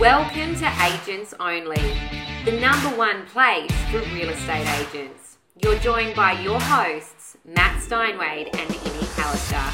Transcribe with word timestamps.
Welcome 0.00 0.54
to 0.54 0.72
Agents 0.80 1.34
Only, 1.40 1.82
the 2.44 2.52
number 2.60 2.96
one 2.96 3.26
place 3.26 3.72
for 3.90 3.98
real 4.14 4.28
estate 4.28 4.68
agents. 4.78 5.38
You're 5.60 5.76
joined 5.80 6.14
by 6.14 6.40
your 6.40 6.60
hosts, 6.60 7.36
Matt 7.44 7.82
Steinwede 7.82 8.56
and 8.56 8.70
Imi 8.70 9.06
Pallister. 9.16 9.68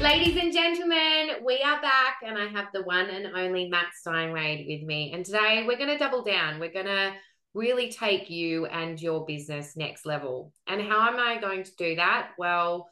Ladies 0.00 0.36
and 0.40 0.52
gentlemen, 0.52 1.44
we 1.44 1.60
are 1.60 1.82
back, 1.82 2.18
and 2.24 2.38
I 2.38 2.46
have 2.46 2.66
the 2.72 2.84
one 2.84 3.06
and 3.06 3.34
only 3.34 3.68
Matt 3.68 3.88
Steinwede 4.06 4.68
with 4.68 4.86
me. 4.86 5.10
And 5.12 5.26
today 5.26 5.64
we're 5.66 5.76
going 5.76 5.90
to 5.90 5.98
double 5.98 6.22
down. 6.22 6.60
We're 6.60 6.72
going 6.72 6.86
to 6.86 7.14
really 7.54 7.90
take 7.90 8.30
you 8.30 8.66
and 8.66 9.02
your 9.02 9.26
business 9.26 9.76
next 9.76 10.06
level. 10.06 10.52
And 10.68 10.80
how 10.80 11.08
am 11.08 11.18
I 11.18 11.40
going 11.40 11.64
to 11.64 11.74
do 11.74 11.96
that? 11.96 12.30
Well, 12.38 12.88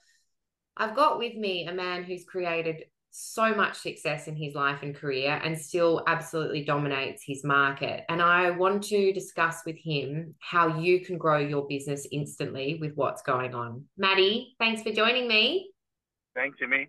I've 0.76 0.96
got 0.96 1.18
with 1.18 1.36
me 1.36 1.68
a 1.68 1.72
man 1.72 2.02
who's 2.02 2.24
created 2.24 2.86
so 3.18 3.54
much 3.54 3.78
success 3.78 4.28
in 4.28 4.36
his 4.36 4.54
life 4.54 4.80
and 4.82 4.94
career 4.94 5.40
and 5.42 5.58
still 5.58 6.02
absolutely 6.06 6.62
dominates 6.64 7.22
his 7.24 7.42
market. 7.44 8.04
And 8.10 8.20
I 8.20 8.50
want 8.50 8.82
to 8.84 9.10
discuss 9.14 9.62
with 9.64 9.76
him 9.78 10.34
how 10.40 10.78
you 10.78 11.00
can 11.00 11.16
grow 11.16 11.38
your 11.38 11.66
business 11.66 12.06
instantly 12.12 12.76
with 12.78 12.92
what's 12.94 13.22
going 13.22 13.54
on. 13.54 13.84
Maddie, 13.96 14.54
thanks 14.58 14.82
for 14.82 14.92
joining 14.92 15.26
me. 15.26 15.70
Thanks, 16.34 16.58
Imi. 16.62 16.88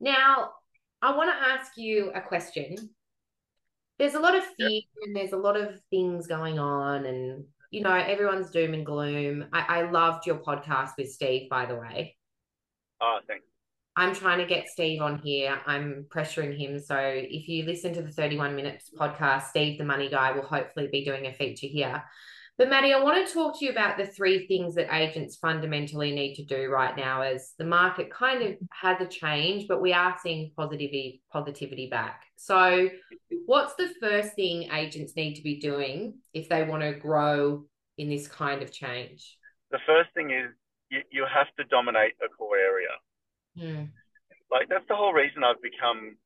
Now, 0.00 0.50
I 1.00 1.16
want 1.16 1.30
to 1.30 1.48
ask 1.48 1.78
you 1.78 2.12
a 2.14 2.20
question. 2.20 2.90
There's 3.98 4.14
a 4.14 4.20
lot 4.20 4.36
of 4.36 4.44
fear 4.58 4.82
and 5.02 5.16
there's 5.16 5.32
a 5.32 5.38
lot 5.38 5.58
of 5.58 5.80
things 5.90 6.26
going 6.26 6.58
on, 6.58 7.04
and 7.06 7.44
you 7.70 7.80
know, 7.80 7.92
everyone's 7.92 8.50
doom 8.50 8.74
and 8.74 8.86
gloom. 8.86 9.46
I, 9.52 9.80
I 9.80 9.90
loved 9.90 10.26
your 10.26 10.36
podcast 10.36 10.90
with 10.96 11.10
Steve, 11.10 11.48
by 11.48 11.66
the 11.66 11.74
way. 11.74 12.16
Oh, 13.00 13.18
thanks. 13.26 13.46
I'm 13.98 14.14
trying 14.14 14.38
to 14.38 14.46
get 14.46 14.68
Steve 14.68 15.02
on 15.02 15.18
here. 15.18 15.58
I'm 15.66 16.06
pressuring 16.08 16.56
him. 16.56 16.78
So 16.78 16.96
if 16.96 17.48
you 17.48 17.64
listen 17.64 17.92
to 17.94 18.02
the 18.02 18.12
31 18.12 18.54
minutes 18.54 18.92
podcast, 18.96 19.48
Steve, 19.48 19.76
the 19.76 19.84
money 19.84 20.08
guy, 20.08 20.30
will 20.30 20.46
hopefully 20.46 20.88
be 20.92 21.04
doing 21.04 21.26
a 21.26 21.32
feature 21.32 21.66
here. 21.66 22.04
But 22.56 22.70
Maddie, 22.70 22.92
I 22.92 23.02
want 23.02 23.26
to 23.26 23.34
talk 23.34 23.58
to 23.58 23.64
you 23.64 23.72
about 23.72 23.98
the 23.98 24.06
three 24.06 24.46
things 24.46 24.76
that 24.76 24.94
agents 24.94 25.38
fundamentally 25.38 26.12
need 26.12 26.36
to 26.36 26.44
do 26.44 26.68
right 26.68 26.96
now 26.96 27.22
as 27.22 27.54
the 27.58 27.64
market 27.64 28.08
kind 28.08 28.40
of 28.44 28.54
has 28.70 29.00
a 29.00 29.06
change, 29.06 29.66
but 29.66 29.82
we 29.82 29.92
are 29.92 30.16
seeing 30.22 30.52
positivity 30.56 31.20
positivity 31.32 31.88
back. 31.90 32.22
So 32.36 32.90
what's 33.46 33.74
the 33.74 33.92
first 34.00 34.34
thing 34.34 34.70
agents 34.72 35.16
need 35.16 35.34
to 35.34 35.42
be 35.42 35.58
doing 35.58 36.18
if 36.32 36.48
they 36.48 36.62
want 36.62 36.82
to 36.82 36.92
grow 36.92 37.64
in 37.96 38.08
this 38.08 38.28
kind 38.28 38.62
of 38.62 38.70
change? 38.72 39.38
The 39.72 39.80
first 39.88 40.10
thing 40.14 40.30
is 40.30 40.54
you, 40.88 41.00
you 41.10 41.26
have 41.34 41.48
to 41.56 41.64
dominate 41.64 42.12
a 42.24 42.28
core 42.28 42.58
area. 42.58 42.90
Hmm. 43.58 43.90
Like 44.50 44.68
that's 44.70 44.86
the 44.88 44.96
whole 44.96 45.12
reason 45.12 45.44
I've 45.44 45.60
become 45.60 46.16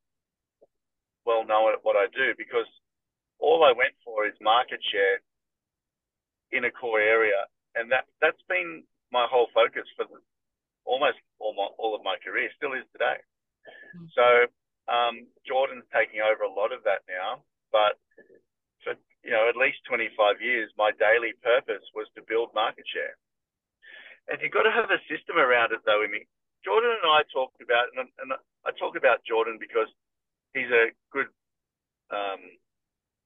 well 1.26 1.44
known 1.46 1.72
at 1.72 1.82
what 1.82 1.96
I 1.96 2.06
do 2.12 2.34
because 2.38 2.68
all 3.38 3.64
I 3.64 3.74
went 3.74 3.94
for 4.04 4.26
is 4.26 4.34
market 4.40 4.78
share 4.92 5.18
in 6.52 6.68
a 6.68 6.70
core 6.70 7.00
area, 7.00 7.48
and 7.74 7.90
that 7.90 8.06
that's 8.20 8.40
been 8.48 8.84
my 9.10 9.26
whole 9.26 9.48
focus 9.52 9.88
for 9.96 10.04
the, 10.06 10.20
almost 10.84 11.18
all 11.40 11.54
my 11.56 11.66
all 11.78 11.96
of 11.96 12.04
my 12.04 12.16
career, 12.22 12.50
still 12.54 12.76
is 12.76 12.86
today. 12.92 13.18
Mm. 13.96 14.06
So 14.14 14.26
um, 14.92 15.26
Jordan's 15.48 15.88
taking 15.90 16.20
over 16.20 16.44
a 16.44 16.52
lot 16.52 16.70
of 16.70 16.84
that 16.84 17.02
now, 17.08 17.42
but 17.72 17.98
for 18.84 18.94
you 19.24 19.32
know 19.32 19.48
at 19.48 19.58
least 19.58 19.82
25 19.88 20.38
years, 20.38 20.70
my 20.78 20.92
daily 21.00 21.34
purpose 21.42 21.82
was 21.96 22.06
to 22.14 22.22
build 22.28 22.54
market 22.54 22.86
share. 22.86 23.16
And 24.30 24.38
you've 24.38 24.54
got 24.54 24.62
to 24.62 24.70
have 24.70 24.86
a 24.86 25.02
system 25.10 25.34
around 25.34 25.74
it, 25.74 25.82
though. 25.82 25.98
I 25.98 26.06
mean, 26.06 26.22
Jordan 26.64 26.94
and 27.02 27.10
I 27.10 27.22
talked 27.34 27.60
about, 27.62 27.90
and, 27.94 28.08
and 28.22 28.30
I 28.66 28.70
talk 28.78 28.94
about 28.96 29.22
Jordan 29.26 29.58
because 29.58 29.90
he's 30.54 30.70
a 30.70 30.94
good 31.10 31.28
um, 32.10 32.42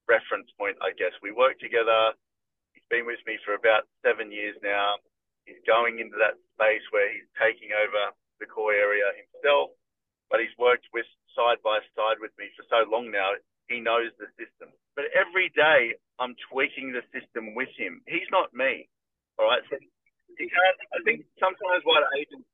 reference 0.09 0.49
point, 0.56 0.77
I 0.81 0.93
guess. 0.97 1.12
We 1.22 1.33
work 1.33 1.61
together. 1.61 2.16
He's 2.72 2.87
been 2.88 3.06
with 3.06 3.21
me 3.27 3.38
for 3.44 3.55
about 3.55 3.84
seven 4.05 4.33
years 4.33 4.56
now. 4.62 4.99
He's 5.44 5.61
going 5.66 6.00
into 6.00 6.16
that 6.19 6.38
space 6.56 6.83
where 6.91 7.06
he's 7.12 7.28
taking 7.38 7.71
over 7.77 8.15
the 8.41 8.47
core 8.47 8.75
area 8.75 9.06
himself, 9.15 9.71
but 10.31 10.41
he's 10.41 10.55
worked 10.59 10.87
with 10.93 11.06
side 11.37 11.61
by 11.62 11.81
side 11.94 12.19
with 12.21 12.32
me 12.38 12.50
for 12.56 12.65
so 12.69 12.88
long 12.91 13.11
now. 13.12 13.37
He 13.69 13.81
knows 13.81 14.11
the 14.19 14.31
system. 14.38 14.71
But 14.97 15.11
every 15.15 15.53
day 15.55 15.94
I'm 16.19 16.34
tweaking 16.50 16.93
the 16.94 17.05
system 17.12 17.55
with 17.55 17.71
him. 17.77 18.00
He's 18.09 18.27
not 18.32 18.55
me. 18.55 18.88
All 19.38 19.47
right. 19.47 19.62
So 19.71 19.77
he 20.38 20.47
can't, 20.49 20.78
I 20.94 20.99
think 21.05 21.27
sometimes 21.38 21.84
what 21.84 22.05
agents 22.19 22.49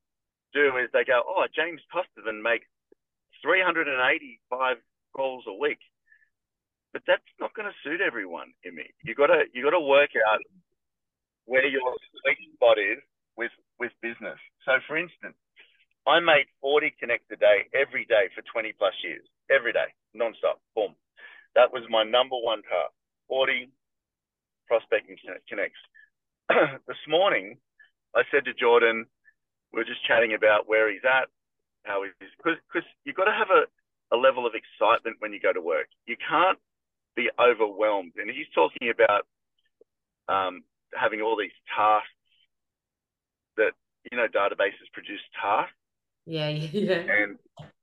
do 0.52 0.76
is 0.78 0.88
they 0.92 1.04
go, 1.04 1.22
oh, 1.26 1.44
James 1.54 1.80
Costigan 1.92 2.42
makes 2.42 2.66
385 3.42 4.76
calls 5.12 5.44
a 5.48 5.56
week, 5.56 5.80
but 6.92 7.02
that's 7.06 7.26
not 7.40 7.54
going 7.54 7.68
to 7.68 7.82
suit 7.82 8.00
everyone. 8.00 8.54
Imi, 8.64 8.86
you 9.02 9.14
got 9.14 9.28
to 9.28 9.44
you 9.52 9.64
got 9.64 9.76
to 9.76 9.80
work 9.80 10.10
out 10.30 10.40
where 11.44 11.66
your 11.66 11.82
sweet 12.22 12.38
spot 12.54 12.78
is 12.78 13.02
with 13.36 13.52
with 13.80 13.92
business. 14.00 14.38
So, 14.64 14.78
for 14.86 14.96
instance, 14.96 15.36
I 16.06 16.20
made 16.20 16.46
40 16.60 16.94
connects 16.98 17.30
a 17.32 17.36
day 17.36 17.66
every 17.74 18.04
day 18.06 18.30
for 18.34 18.42
20 18.42 18.72
plus 18.78 18.94
years, 19.02 19.26
every 19.50 19.72
day, 19.72 19.90
nonstop. 20.14 20.58
Boom. 20.74 20.94
That 21.54 21.72
was 21.72 21.82
my 21.90 22.02
number 22.02 22.36
one 22.36 22.62
task. 22.62 22.94
40 23.28 23.70
prospecting 24.66 25.16
connects. 25.48 25.80
this 26.88 27.02
morning, 27.08 27.58
I 28.14 28.22
said 28.30 28.44
to 28.46 28.54
Jordan, 28.54 29.06
we 29.72 29.80
are 29.80 29.84
just 29.84 30.04
chatting 30.06 30.34
about 30.34 30.68
where 30.68 30.90
he's 30.90 31.04
at, 31.04 31.28
how 31.84 32.02
he's 32.04 32.12
because 32.36 32.88
you've 33.04 33.16
got 33.16 33.24
to 33.24 33.32
have 33.32 33.48
a, 33.50 33.64
a 34.14 34.18
level 34.18 34.46
of 34.46 34.52
excitement 34.54 35.16
when 35.20 35.32
you 35.32 35.40
go 35.40 35.52
to 35.52 35.60
work. 35.60 35.88
You 36.06 36.16
can't 36.16 36.58
be 37.16 37.28
overwhelmed. 37.38 38.12
And 38.16 38.30
he's 38.30 38.48
talking 38.54 38.90
about 38.90 39.26
um, 40.28 40.62
having 40.94 41.20
all 41.20 41.36
these 41.36 41.54
tasks 41.74 42.08
that 43.56 43.72
you 44.10 44.16
know 44.16 44.28
databases 44.28 44.88
produce 44.92 45.20
tasks. 45.40 45.74
Yeah, 46.26 46.48
yeah. 46.48 47.02
And 47.08 47.38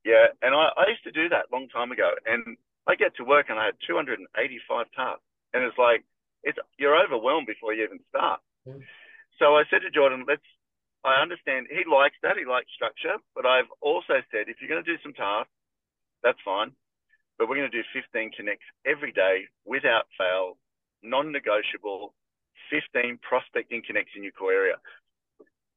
yeah, 0.05 0.27
and 0.41 0.55
I, 0.55 0.69
I 0.77 0.89
used 0.89 1.03
to 1.03 1.11
do 1.11 1.29
that 1.29 1.51
a 1.51 1.53
long 1.53 1.67
time 1.69 1.91
ago. 1.91 2.11
And 2.25 2.57
I 2.87 2.95
get 2.95 3.15
to 3.17 3.23
work 3.23 3.47
and 3.49 3.59
I 3.59 3.65
had 3.65 3.75
285 3.85 4.85
tasks, 4.95 5.23
and 5.53 5.63
it's 5.63 5.77
like 5.77 6.05
it's 6.43 6.57
you're 6.77 6.97
overwhelmed 6.97 7.47
before 7.47 7.73
you 7.73 7.83
even 7.83 7.99
start. 8.09 8.39
Mm. 8.67 8.81
So 9.37 9.55
I 9.55 9.63
said 9.69 9.81
to 9.81 9.91
Jordan, 9.91 10.25
let's 10.27 10.43
I 11.03 11.21
understand 11.21 11.67
he 11.69 11.87
likes 11.87 12.15
that. 12.23 12.37
He 12.37 12.45
likes 12.45 12.67
structure. 12.75 13.17
But 13.35 13.45
I've 13.45 13.71
also 13.81 14.19
said 14.31 14.47
if 14.51 14.59
you're 14.59 14.71
going 14.71 14.83
to 14.83 14.91
do 14.91 15.01
some 15.03 15.13
tasks, 15.13 15.51
that's 16.23 16.39
fine. 16.43 16.71
But 17.37 17.47
we're 17.47 17.55
going 17.55 17.71
to 17.71 17.77
do 17.77 17.87
15 17.95 18.31
connects 18.35 18.67
every 18.85 19.11
day 19.15 19.47
without 19.63 20.11
fail, 20.19 20.59
non 21.01 21.31
negotiable, 21.31 22.13
15 22.67 23.19
prospecting 23.23 23.81
connects 23.85 24.11
in 24.15 24.23
your 24.23 24.35
core 24.35 24.51
area. 24.51 24.75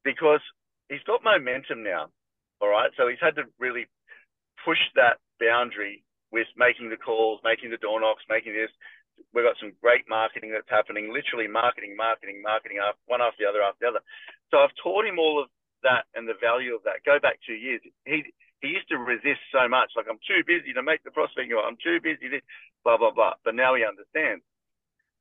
Because 0.02 0.42
he's 0.90 1.06
got 1.06 1.22
momentum 1.22 1.86
now. 1.86 2.10
All 2.60 2.68
right. 2.68 2.90
So 2.98 3.06
he's 3.06 3.22
had 3.22 3.38
to 3.38 3.46
really 3.58 3.86
push 4.66 4.82
that 4.94 5.22
boundary 5.38 6.02
with 6.32 6.48
making 6.56 6.90
the 6.90 6.98
calls, 6.98 7.38
making 7.44 7.70
the 7.70 7.78
door 7.78 8.00
knocks, 8.00 8.24
making 8.28 8.54
this. 8.54 8.70
We've 9.30 9.44
got 9.44 9.60
some 9.60 9.76
great 9.78 10.08
marketing 10.08 10.50
that's 10.50 10.68
happening, 10.72 11.12
literally 11.12 11.46
marketing, 11.46 11.94
marketing, 11.94 12.42
marketing, 12.42 12.78
one 13.06 13.20
after 13.20 13.44
the 13.44 13.48
other 13.48 13.62
after 13.62 13.86
the 13.86 13.90
other. 13.94 14.04
So 14.52 14.60
I've 14.60 14.76
taught 14.76 15.08
him 15.08 15.18
all 15.18 15.40
of 15.40 15.48
that 15.82 16.04
and 16.14 16.28
the 16.28 16.36
value 16.36 16.76
of 16.76 16.84
that. 16.84 17.00
Go 17.08 17.18
back 17.18 17.40
two 17.40 17.56
years. 17.56 17.80
He 18.04 18.22
he 18.60 18.68
used 18.68 18.86
to 18.94 18.98
resist 19.00 19.42
so 19.50 19.66
much, 19.66 19.90
like 19.96 20.06
I'm 20.06 20.22
too 20.22 20.46
busy 20.46 20.70
to 20.72 20.84
make 20.84 21.02
the 21.02 21.10
prospecting, 21.10 21.50
I'm 21.50 21.80
too 21.82 21.98
busy 21.98 22.30
this, 22.30 22.46
blah 22.84 23.00
blah 23.00 23.10
blah. 23.10 23.34
But 23.42 23.56
now 23.56 23.74
he 23.74 23.82
understands. 23.82 24.44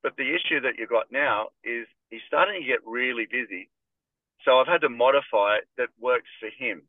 But 0.03 0.13
the 0.17 0.29
issue 0.29 0.61
that 0.61 0.77
you've 0.77 0.93
got 0.93 1.09
now 1.09 1.49
is 1.63 1.87
he's 2.09 2.25
starting 2.27 2.61
to 2.61 2.67
get 2.67 2.85
really 2.85 3.25
busy. 3.25 3.69
So 4.45 4.57
I've 4.59 4.69
had 4.69 4.81
to 4.81 4.89
modify 4.89 5.61
it 5.61 5.69
that 5.77 5.89
works 6.01 6.29
for 6.41 6.49
him. 6.53 6.81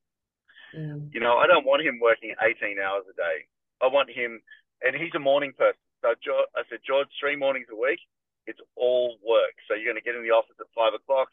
Mm. 0.73 1.13
You 1.13 1.21
know, 1.21 1.37
I 1.37 1.47
don't 1.47 1.69
want 1.69 1.85
him 1.85 2.01
working 2.01 2.33
18 2.41 2.81
hours 2.81 3.05
a 3.09 3.17
day. 3.17 3.45
I 3.85 3.93
want 3.93 4.09
him, 4.09 4.41
and 4.81 4.97
he's 4.97 5.13
a 5.15 5.21
morning 5.21 5.53
person. 5.53 5.81
So 6.01 6.17
I 6.57 6.65
said, 6.69 6.81
George, 6.87 7.09
three 7.21 7.37
mornings 7.37 7.69
a 7.71 7.77
week, 7.77 8.01
it's 8.49 8.59
all 8.75 9.21
work. 9.21 9.55
So 9.69 9.77
you're 9.77 9.93
going 9.93 10.01
to 10.01 10.05
get 10.05 10.17
in 10.17 10.25
the 10.25 10.33
office 10.33 10.57
at 10.59 10.67
five 10.75 10.97
o'clock. 10.97 11.29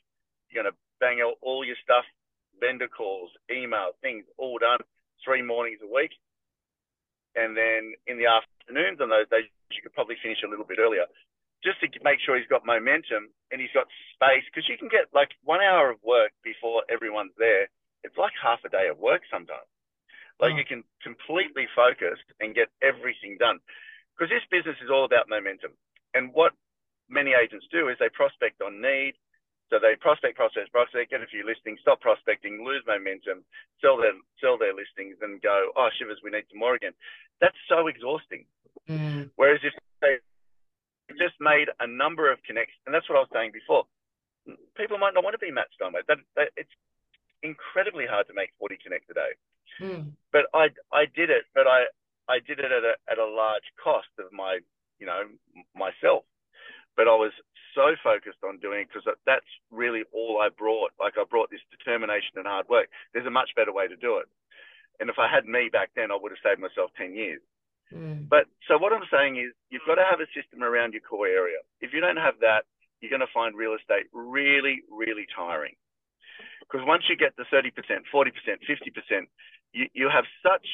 You're 0.52 0.62
going 0.62 0.74
to 0.76 0.78
bang 1.00 1.20
out 1.24 1.40
all 1.42 1.64
your 1.64 1.80
stuff, 1.84 2.06
vendor 2.60 2.88
calls, 2.88 3.32
emails, 3.50 3.96
things 4.02 4.26
all 4.38 4.60
done 4.60 4.80
three 5.24 5.42
mornings 5.42 5.80
a 5.84 5.90
week. 5.90 6.12
And 7.36 7.56
then 7.56 7.94
in 8.08 8.18
the 8.18 8.28
afternoons 8.28 9.00
on 9.00 9.10
those 9.10 9.30
days, 9.30 9.48
you 9.72 9.82
could 9.82 9.94
probably 9.94 10.18
finish 10.22 10.42
a 10.44 10.50
little 10.50 10.66
bit 10.66 10.80
earlier 10.80 11.06
just 11.64 11.80
to 11.84 11.88
make 12.04 12.20
sure 12.24 12.40
he's 12.40 12.48
got 12.48 12.66
momentum 12.66 13.28
and 13.52 13.60
he's 13.60 13.74
got 13.76 13.88
space 14.16 14.48
because 14.48 14.68
you 14.72 14.80
can 14.80 14.88
get 14.88 15.12
like 15.12 15.36
one 15.44 15.60
hour 15.60 15.92
of 15.92 16.00
work 16.04 16.32
before 16.44 16.84
everyone's 16.88 17.36
there. 17.38 17.68
It's 18.04 18.16
like 18.16 18.32
half 18.40 18.64
a 18.64 18.72
day 18.72 18.88
of 18.88 18.98
work 18.98 19.28
sometimes. 19.28 19.68
Like 20.40 20.56
oh. 20.56 20.60
you 20.60 20.64
can 20.64 20.88
completely 21.04 21.68
focus 21.76 22.16
and 22.40 22.56
get 22.56 22.72
everything 22.80 23.36
done 23.36 23.60
because 24.16 24.32
this 24.32 24.48
business 24.48 24.80
is 24.80 24.88
all 24.88 25.04
about 25.04 25.28
momentum. 25.28 25.76
And 26.16 26.32
what 26.32 26.56
many 27.12 27.36
agents 27.36 27.68
do 27.72 27.92
is 27.92 28.00
they 28.00 28.10
prospect 28.10 28.64
on 28.64 28.80
need 28.80 29.20
So 29.70 29.78
they 29.78 29.94
prospect, 30.02 30.36
prospect, 30.36 30.72
prospect, 30.74 31.12
get 31.12 31.22
a 31.22 31.30
few 31.30 31.46
listings, 31.46 31.80
stop 31.82 32.02
prospecting, 32.02 32.66
lose 32.66 32.82
momentum, 32.90 33.46
sell 33.82 33.98
their 33.98 34.18
sell 34.42 34.58
their 34.58 34.74
listings, 34.74 35.22
and 35.22 35.42
go, 35.42 35.70
oh 35.78 35.90
shivers, 35.98 36.18
we 36.24 36.34
need 36.34 36.50
some 36.50 36.60
more 36.60 36.74
again. 36.74 36.94
That's 37.40 37.58
so 37.70 37.86
exhausting. 37.86 38.46
Mm. 38.90 39.30
Whereas 39.38 39.62
if 39.62 39.74
they 40.02 40.18
just 41.22 41.38
made 41.40 41.70
a 41.80 41.86
number 41.86 42.32
of 42.32 42.42
connects, 42.44 42.74
and 42.86 42.94
that's 42.94 43.08
what 43.10 43.18
I 43.18 43.26
was 43.26 43.34
saying 43.34 43.52
before, 43.54 43.86
people 44.74 44.98
might 44.98 45.14
not 45.14 45.24
want 45.24 45.38
to 45.38 45.42
be 45.42 45.52
Matt 45.54 45.70
Steinway. 45.78 46.02
That, 46.08 46.18
that 46.36 46.50
it's 46.58 46.74
incredibly 47.44 48.06
hard 48.10 48.28
to 48.28 48.34
make 48.34 48.50
40 48.58 48.78
connects 48.82 49.10
a 49.10 49.14
day. 49.14 49.32
Mm. 49.82 50.12
But 50.32 50.50
I 50.54 50.74
I 50.92 51.06
did 51.06 51.30
it, 51.30 51.46
but 51.54 51.68
I 51.68 51.86
I 52.28 52.40
did 52.42 52.60
it 52.60 52.72
at 52.72 52.84
a 52.84 52.98
at 53.10 53.18
a 53.18 53.26
large 53.26 53.70
cost 53.82 54.10
of 54.18 54.32
my 54.34 54.60
you 55.00 55.06
know 55.06 55.30
myself. 55.76 56.26
But 56.98 57.08
I 57.08 57.16
was 57.16 57.32
so 57.80 57.96
focused 58.04 58.44
on 58.44 58.60
doing 58.60 58.84
because 58.84 59.08
that's 59.24 59.48
really 59.72 60.04
all 60.12 60.44
I 60.44 60.52
brought. 60.52 60.92
Like 61.00 61.16
I 61.16 61.24
brought 61.24 61.48
this 61.48 61.64
determination 61.72 62.36
and 62.36 62.44
hard 62.44 62.68
work. 62.68 62.92
There's 63.16 63.26
a 63.26 63.32
much 63.32 63.56
better 63.56 63.72
way 63.72 63.88
to 63.88 63.96
do 63.96 64.20
it. 64.20 64.28
And 65.00 65.08
if 65.08 65.16
I 65.16 65.32
had 65.32 65.48
me 65.48 65.72
back 65.72 65.96
then, 65.96 66.12
I 66.12 66.20
would 66.20 66.36
have 66.36 66.44
saved 66.44 66.60
myself 66.60 66.92
10 67.00 67.16
years. 67.16 67.40
Mm. 67.96 68.28
But 68.28 68.52
so 68.68 68.76
what 68.76 68.92
I'm 68.92 69.08
saying 69.08 69.40
is 69.40 69.56
you've 69.72 69.88
got 69.88 69.96
to 69.96 70.04
have 70.04 70.20
a 70.20 70.28
system 70.36 70.60
around 70.60 70.92
your 70.92 71.08
core 71.08 71.32
area. 71.32 71.64
If 71.80 71.96
you 71.96 72.04
don't 72.04 72.20
have 72.20 72.44
that, 72.44 72.68
you're 73.00 73.10
going 73.10 73.24
to 73.24 73.34
find 73.34 73.56
real 73.56 73.80
estate 73.80 74.12
really, 74.12 74.84
really 74.92 75.24
tiring. 75.32 75.80
Because 76.68 76.86
once 76.86 77.08
you 77.08 77.16
get 77.16 77.32
to 77.40 77.48
30%, 77.48 77.72
40%, 77.72 78.04
50%, 78.12 79.24
you, 79.72 79.88
you 79.96 80.10
have 80.12 80.28
such 80.44 80.68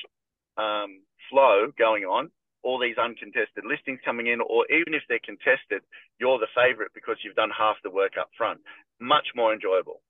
um, 0.58 1.06
flow 1.30 1.70
going 1.78 2.04
on 2.04 2.34
all 2.66 2.82
these 2.82 2.98
uncontested 2.98 3.62
listings 3.62 4.02
coming 4.02 4.26
in, 4.26 4.42
or 4.42 4.66
even 4.74 4.98
if 4.98 5.06
they're 5.06 5.22
contested, 5.22 5.86
you're 6.18 6.42
the 6.42 6.50
favorite 6.58 6.90
because 6.98 7.22
you've 7.22 7.38
done 7.38 7.54
half 7.54 7.78
the 7.86 7.94
work 7.94 8.18
up 8.18 8.34
front. 8.34 8.60
Much 8.98 9.30
more 9.38 9.54
enjoyable. 9.54 10.02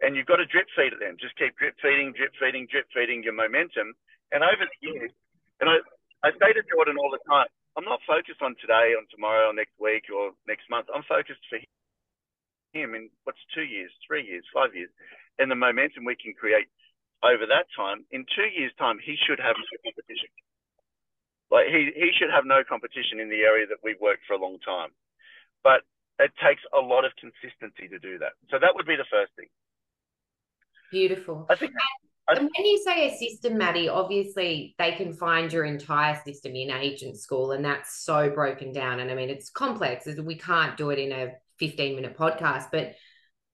And 0.00 0.16
you've 0.16 0.26
got 0.26 0.40
to 0.40 0.48
drip 0.48 0.66
feed 0.72 0.96
it 0.96 1.04
then. 1.04 1.20
Just 1.20 1.36
keep 1.36 1.52
drip 1.60 1.76
feeding, 1.84 2.16
drip 2.16 2.32
feeding, 2.40 2.66
drip 2.66 2.88
feeding 2.96 3.22
your 3.22 3.36
momentum. 3.36 3.92
And 4.32 4.40
over 4.42 4.64
the 4.64 4.80
years, 4.80 5.12
and 5.60 5.68
I, 5.68 5.78
I 6.24 6.32
say 6.40 6.56
to 6.56 6.64
Jordan 6.72 6.96
all 6.96 7.12
the 7.12 7.22
time, 7.28 7.46
I'm 7.76 7.84
not 7.86 8.00
focused 8.08 8.40
on 8.40 8.56
today, 8.58 8.96
on 8.96 9.04
tomorrow, 9.12 9.50
or 9.50 9.54
next 9.54 9.76
week, 9.78 10.08
or 10.08 10.32
next 10.48 10.66
month. 10.72 10.88
I'm 10.88 11.06
focused 11.06 11.44
for 11.50 11.60
him 12.72 12.94
in 12.94 13.10
what's 13.22 13.42
two 13.54 13.66
years, 13.66 13.92
three 14.06 14.24
years, 14.26 14.42
five 14.50 14.74
years, 14.74 14.90
and 15.38 15.50
the 15.50 15.58
momentum 15.58 16.06
we 16.06 16.16
can 16.16 16.34
create 16.34 16.66
over 17.22 17.46
that 17.46 17.66
time. 17.76 18.06
In 18.10 18.26
two 18.34 18.50
years' 18.50 18.74
time, 18.78 18.98
he 19.02 19.16
should 19.26 19.38
have 19.38 19.56
a 19.58 19.64
competition. 19.82 20.30
Like 21.50 21.66
he, 21.68 21.90
he 21.94 22.10
should 22.16 22.30
have 22.30 22.44
no 22.44 22.62
competition 22.66 23.20
in 23.20 23.28
the 23.28 23.42
area 23.42 23.66
that 23.66 23.78
we've 23.82 24.00
worked 24.00 24.26
for 24.26 24.34
a 24.34 24.40
long 24.40 24.58
time. 24.64 24.90
But 25.62 25.82
it 26.18 26.32
takes 26.42 26.62
a 26.76 26.80
lot 26.80 27.04
of 27.04 27.12
consistency 27.18 27.88
to 27.88 27.98
do 27.98 28.18
that. 28.18 28.32
So 28.50 28.58
that 28.60 28.74
would 28.74 28.86
be 28.86 28.96
the 28.96 29.08
first 29.10 29.32
thing. 29.36 29.48
Beautiful. 30.90 31.46
I 31.50 31.56
think. 31.56 31.72
And, 32.26 32.38
and 32.38 32.50
when 32.56 32.66
you 32.66 32.82
say 32.84 33.08
a 33.08 33.16
system, 33.16 33.58
Maddie, 33.58 33.88
obviously 33.88 34.74
they 34.78 34.92
can 34.92 35.12
find 35.12 35.52
your 35.52 35.64
entire 35.64 36.20
system 36.24 36.54
in 36.54 36.70
agent 36.70 37.18
school, 37.18 37.52
and 37.52 37.64
that's 37.64 38.02
so 38.04 38.30
broken 38.30 38.72
down. 38.72 39.00
And 39.00 39.10
I 39.10 39.14
mean, 39.14 39.28
it's 39.28 39.50
complex. 39.50 40.06
We 40.06 40.36
can't 40.36 40.76
do 40.76 40.90
it 40.90 40.98
in 40.98 41.12
a 41.12 41.32
15 41.58 41.96
minute 41.96 42.16
podcast, 42.16 42.68
but 42.72 42.94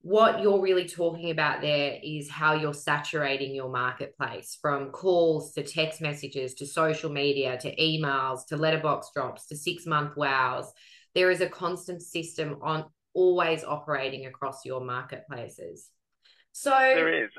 what 0.02 0.40
you're 0.40 0.60
really 0.60 0.86
talking 0.86 1.30
about 1.30 1.60
there 1.60 1.98
is 2.02 2.30
how 2.30 2.54
you're 2.54 2.72
saturating 2.72 3.54
your 3.54 3.68
marketplace 3.68 4.56
from 4.60 4.90
calls 4.90 5.52
to 5.52 5.62
text 5.62 6.00
messages 6.00 6.54
to 6.54 6.66
social 6.66 7.10
media 7.10 7.58
to 7.58 7.74
emails 7.76 8.46
to 8.46 8.56
letterbox 8.56 9.10
drops 9.14 9.46
to 9.46 9.56
six 9.56 9.84
month 9.84 10.16
wows. 10.16 10.72
There 11.14 11.30
is 11.30 11.42
a 11.42 11.48
constant 11.48 12.02
system 12.02 12.58
on 12.62 12.86
always 13.12 13.62
operating 13.62 14.24
across 14.24 14.64
your 14.64 14.80
marketplaces. 14.80 15.90
So 16.52 16.70
there 16.70 17.24
is. 17.24 17.30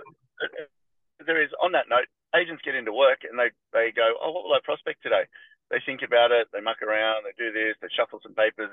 There 1.25 1.41
is. 1.41 1.49
On 1.63 1.71
that 1.71 1.85
note, 1.89 2.05
agents 2.35 2.61
get 2.63 2.75
into 2.75 2.93
work 2.93 3.19
and 3.27 3.39
they, 3.39 3.49
they 3.73 3.91
go, 3.91 4.13
Oh, 4.21 4.31
what 4.31 4.43
will 4.43 4.53
I 4.53 4.59
prospect 4.63 5.01
today? 5.01 5.23
They 5.71 5.81
think 5.85 6.01
about 6.05 6.31
it, 6.31 6.47
they 6.51 6.59
muck 6.59 6.83
around, 6.83 7.23
they 7.23 7.33
do 7.39 7.53
this, 7.53 7.75
they 7.81 7.87
shuffle 7.95 8.19
some 8.21 8.35
papers, 8.35 8.69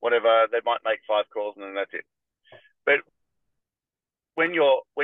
whatever. 0.00 0.48
They 0.50 0.64
might 0.64 0.80
make 0.84 1.00
five 1.06 1.26
calls 1.32 1.54
and 1.56 1.64
then 1.64 1.74
that's 1.74 1.92
it. 1.92 2.04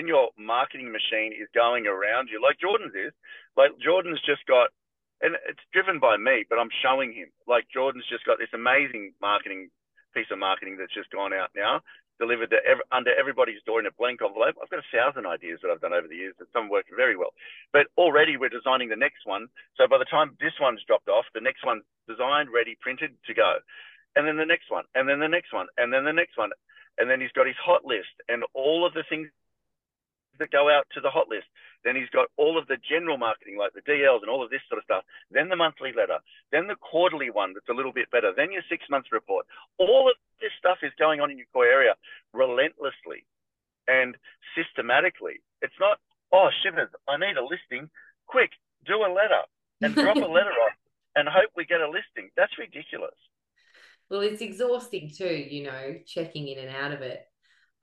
When 0.04 0.12
your 0.12 0.36
marketing 0.36 0.92
machine 0.92 1.32
is 1.32 1.48
going 1.56 1.88
around 1.88 2.28
you, 2.28 2.36
like 2.36 2.60
Jordan's 2.60 2.92
is, 2.92 3.16
like 3.56 3.72
Jordan's 3.80 4.20
just 4.20 4.44
got, 4.44 4.68
and 5.24 5.32
it's 5.48 5.64
driven 5.72 5.96
by 5.96 6.20
me, 6.20 6.44
but 6.44 6.60
I'm 6.60 6.68
showing 6.84 7.16
him. 7.16 7.32
Like 7.48 7.64
Jordan's 7.72 8.04
just 8.12 8.28
got 8.28 8.36
this 8.36 8.52
amazing 8.52 9.16
marketing 9.24 9.72
piece 10.12 10.28
of 10.28 10.36
marketing 10.36 10.76
that's 10.76 10.92
just 10.92 11.08
gone 11.08 11.32
out 11.32 11.56
now, 11.56 11.80
delivered 12.20 12.52
to 12.52 12.60
under 12.92 13.16
everybody's 13.16 13.64
door 13.64 13.80
in 13.80 13.88
a 13.88 13.96
blank 13.96 14.20
envelope. 14.20 14.60
I've 14.60 14.68
got 14.68 14.84
a 14.84 14.92
thousand 14.92 15.24
ideas 15.24 15.64
that 15.64 15.72
I've 15.72 15.80
done 15.80 15.96
over 15.96 16.04
the 16.04 16.20
years 16.20 16.36
that 16.36 16.52
some 16.52 16.68
work 16.68 16.84
very 16.92 17.16
well, 17.16 17.32
but 17.72 17.88
already 17.96 18.36
we're 18.36 18.52
designing 18.52 18.92
the 18.92 19.00
next 19.00 19.24
one. 19.24 19.48
So 19.80 19.88
by 19.88 19.96
the 19.96 20.12
time 20.12 20.36
this 20.36 20.60
one's 20.60 20.84
dropped 20.84 21.08
off, 21.08 21.24
the 21.32 21.40
next 21.40 21.64
one's 21.64 21.88
designed, 22.04 22.52
ready, 22.52 22.76
printed 22.76 23.16
to 23.24 23.32
go, 23.32 23.64
and 24.20 24.28
then 24.28 24.36
the 24.36 24.44
next 24.44 24.68
one, 24.68 24.84
and 24.92 25.08
then 25.08 25.24
the 25.24 25.32
next 25.32 25.48
one, 25.56 25.72
and 25.80 25.96
then 25.96 26.04
the 26.04 26.12
next 26.12 26.36
one 26.36 26.52
and 26.98 27.10
then 27.10 27.20
he's 27.20 27.32
got 27.34 27.46
his 27.46 27.58
hot 27.58 27.84
list 27.84 28.14
and 28.28 28.44
all 28.54 28.86
of 28.86 28.94
the 28.94 29.02
things 29.08 29.28
that 30.38 30.50
go 30.50 30.70
out 30.70 30.86
to 30.94 31.00
the 31.00 31.10
hot 31.10 31.28
list. 31.28 31.46
Then 31.84 31.96
he's 31.96 32.08
got 32.10 32.28
all 32.36 32.56
of 32.56 32.66
the 32.66 32.78
general 32.81 33.19
marketing, 33.19 33.58
like 33.58 33.72
the 33.75 33.84
DLs 33.84 34.22
and 34.22 34.31
all 34.31 34.42
of 34.42 34.50
this 34.50 34.62
sort 34.69 34.78
of 34.78 34.84
stuff. 34.84 35.04
Then 35.31 35.48
the 35.48 35.56
monthly 35.56 35.92
letter. 35.92 36.19
Then 36.50 36.66
the 36.66 36.76
quarterly 36.76 37.31
one 37.31 37.52
that's 37.52 37.69
a 37.69 37.76
little 37.76 37.92
bit 37.92 38.10
better. 38.10 38.32
Then 38.34 38.52
your 38.52 38.62
six 38.69 38.84
months 38.88 39.12
report. 39.12 39.46
All 39.78 40.08
of 40.08 40.16
this 40.40 40.52
stuff 40.58 40.78
is 40.82 40.92
going 40.98 41.20
on 41.20 41.31
in 41.31 41.38
your 41.38 41.46
core 41.52 41.66
area 41.66 41.94
relentlessly 42.32 43.26
and 43.86 44.16
systematically. 44.56 45.44
It's 45.60 45.76
not, 45.78 46.00
oh, 46.32 46.48
shivers, 46.62 46.88
I 47.08 47.19
need 47.19 47.36
a 47.36 47.44
listing. 47.44 47.90
Quick, 48.26 48.50
do 48.86 49.04
a 49.04 49.12
letter 49.12 49.44
and 49.82 49.94
drop 49.94 50.16
a 50.16 50.31
letter 50.38 50.56
off 50.64 50.78
and 51.16 51.28
hope 51.28 51.52
we 51.56 51.64
get 51.64 51.81
a 51.81 51.88
listing. 51.88 52.31
That's 52.36 52.56
ridiculous 52.58 53.14
well 54.10 54.20
it's 54.20 54.40
exhausting 54.40 55.10
too 55.10 55.46
you 55.50 55.64
know 55.64 55.94
checking 56.06 56.48
in 56.48 56.58
and 56.58 56.75
out 56.75 56.92
of 56.92 57.02
it 57.02 57.26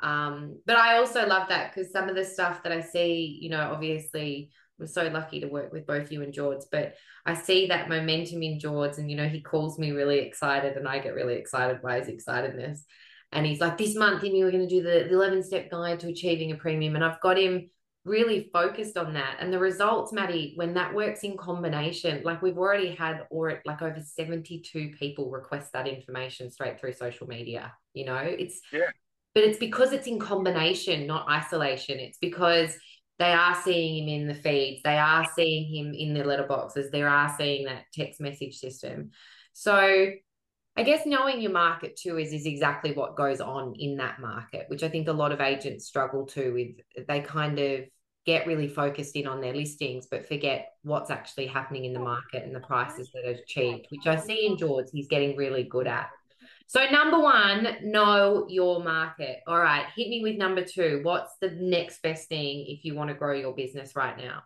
um 0.02 0.60
but 0.66 0.78
i 0.78 0.98
also 0.98 1.26
love 1.26 1.48
that 1.50 1.74
because 1.74 1.92
some 1.92 2.10
of 2.10 2.16
the 2.16 2.26
stuff 2.26 2.64
that 2.64 2.72
i 2.72 2.82
see 2.82 3.38
you 3.42 3.50
know 3.50 3.72
obviously 3.72 4.50
I'm 4.80 4.88
so 4.88 5.08
lucky 5.10 5.40
to 5.42 5.48
work 5.48 5.72
with 5.72 5.86
both 5.86 6.12
you 6.12 6.24
and 6.24 6.34
George, 6.34 6.64
but 6.72 6.96
I 7.26 7.36
see 7.36 7.68
that 7.68 7.88
momentum 7.88 8.42
in 8.42 8.60
George, 8.60 8.98
and 8.98 9.12
you 9.12 9.16
know, 9.16 9.28
he 9.28 9.40
calls 9.40 9.78
me 9.78 9.92
really 9.92 10.18
excited, 10.20 10.76
and 10.76 10.88
I 10.88 10.98
get 10.98 11.14
really 11.14 11.36
excited 11.36 11.84
by 11.84 12.00
his 12.00 12.08
excitedness. 12.08 12.80
And 13.32 13.46
he's 13.46 13.62
like, 13.62 13.78
This 13.78 13.96
month, 13.96 14.24
you 14.24 14.44
we're 14.44 14.52
going 14.52 14.68
to 14.68 14.76
do 14.76 14.84
the, 14.84 15.08
the 15.08 15.14
11 15.14 15.44
step 15.44 15.70
guide 15.72 16.00
to 16.02 16.10
achieving 16.10 16.52
a 16.52 16.56
premium. 16.56 16.96
And 16.96 17.04
I've 17.04 17.22
got 17.22 17.38
him 17.38 17.70
really 18.04 18.50
focused 18.52 18.98
on 18.98 19.14
that. 19.14 19.38
And 19.40 19.54
the 19.54 19.60
results, 19.60 20.12
Maddie, 20.12 20.54
when 20.56 20.74
that 20.74 20.94
works 20.94 21.22
in 21.22 21.38
combination, 21.38 22.24
like 22.24 22.42
we've 22.42 22.58
already 22.58 22.94
had 22.96 23.28
or 23.30 23.62
like 23.64 23.82
over 23.82 24.02
72 24.02 24.94
people 25.00 25.30
request 25.30 25.72
that 25.74 25.88
information 25.88 26.52
straight 26.52 26.80
through 26.80 26.94
social 26.94 27.28
media. 27.28 27.74
You 27.94 28.06
know, 28.06 28.18
it's 28.18 28.60
yeah. 28.74 28.90
But 29.34 29.44
it's 29.44 29.60
because 29.60 29.94
it's 29.94 30.08
in 30.08 30.20
combination, 30.20 31.08
not 31.08 31.30
isolation. 31.30 32.00
It's 32.00 32.18
because 32.18 32.76
they 33.18 33.32
are 33.32 33.56
seeing 33.62 34.04
him 34.04 34.22
in 34.22 34.28
the 34.28 34.34
feeds, 34.34 34.82
they 34.84 34.98
are 34.98 35.28
seeing 35.36 35.74
him 35.74 35.94
in 35.94 36.14
the 36.14 36.24
letterboxes, 36.24 36.90
they 36.92 37.04
are 37.04 37.34
seeing 37.38 37.66
that 37.66 37.84
text 37.94 38.20
message 38.20 38.58
system. 38.58 39.12
So 39.54 40.08
I 40.76 40.84
guess 40.84 41.06
knowing 41.06 41.42
your 41.42 41.52
market 41.52 41.98
too 41.98 42.18
is 42.18 42.34
is 42.34 42.46
exactly 42.46 42.94
what 42.94 43.16
goes 43.16 43.42
on 43.42 43.76
in 43.78 43.98
that 43.98 44.20
market, 44.20 44.66
which 44.70 44.84
I 44.84 44.90
think 44.90 45.08
a 45.08 45.14
lot 45.14 45.32
of 45.32 45.42
agents 45.42 45.86
struggle 45.86 46.26
to 46.28 46.52
with. 46.52 47.08
They 47.08 47.20
kind 47.20 47.60
of 47.60 47.82
get 48.26 48.48
really 48.48 48.68
focused 48.68 49.16
in 49.16 49.28
on 49.28 49.42
their 49.42 49.54
listings, 49.54 50.08
but 50.10 50.28
forget 50.28 50.70
what's 50.84 51.12
actually 51.12 51.48
happening 51.48 51.86
in 51.86 51.94
the 51.94 52.00
market 52.00 52.44
and 52.44 52.56
the 52.56 52.60
prices 52.62 53.12
that 53.14 53.26
are 53.26 53.40
achieved, 53.40 53.88
which 53.90 54.08
I 54.08 54.16
see 54.16 54.48
in 54.48 54.58
George 54.58 54.88
he's 54.92 55.08
getting 55.08 55.36
really 55.36 55.64
good 55.64 55.88
at. 55.88 56.10
So 56.72 56.80
number 56.90 57.20
one, 57.20 57.68
know 57.84 58.48
your 58.48 58.82
market. 58.82 59.42
All 59.46 59.60
right, 59.60 59.88
hit 59.94 60.08
me 60.08 60.22
with 60.24 60.38
number 60.38 60.64
two. 60.64 61.02
What's 61.04 61.36
the 61.42 61.52
next 61.52 62.02
best 62.02 62.30
thing 62.30 62.64
if 62.66 62.86
you 62.86 62.96
want 62.96 63.10
to 63.10 63.14
grow 63.14 63.36
your 63.36 63.54
business 63.54 63.94
right 63.94 64.18
now? 64.18 64.44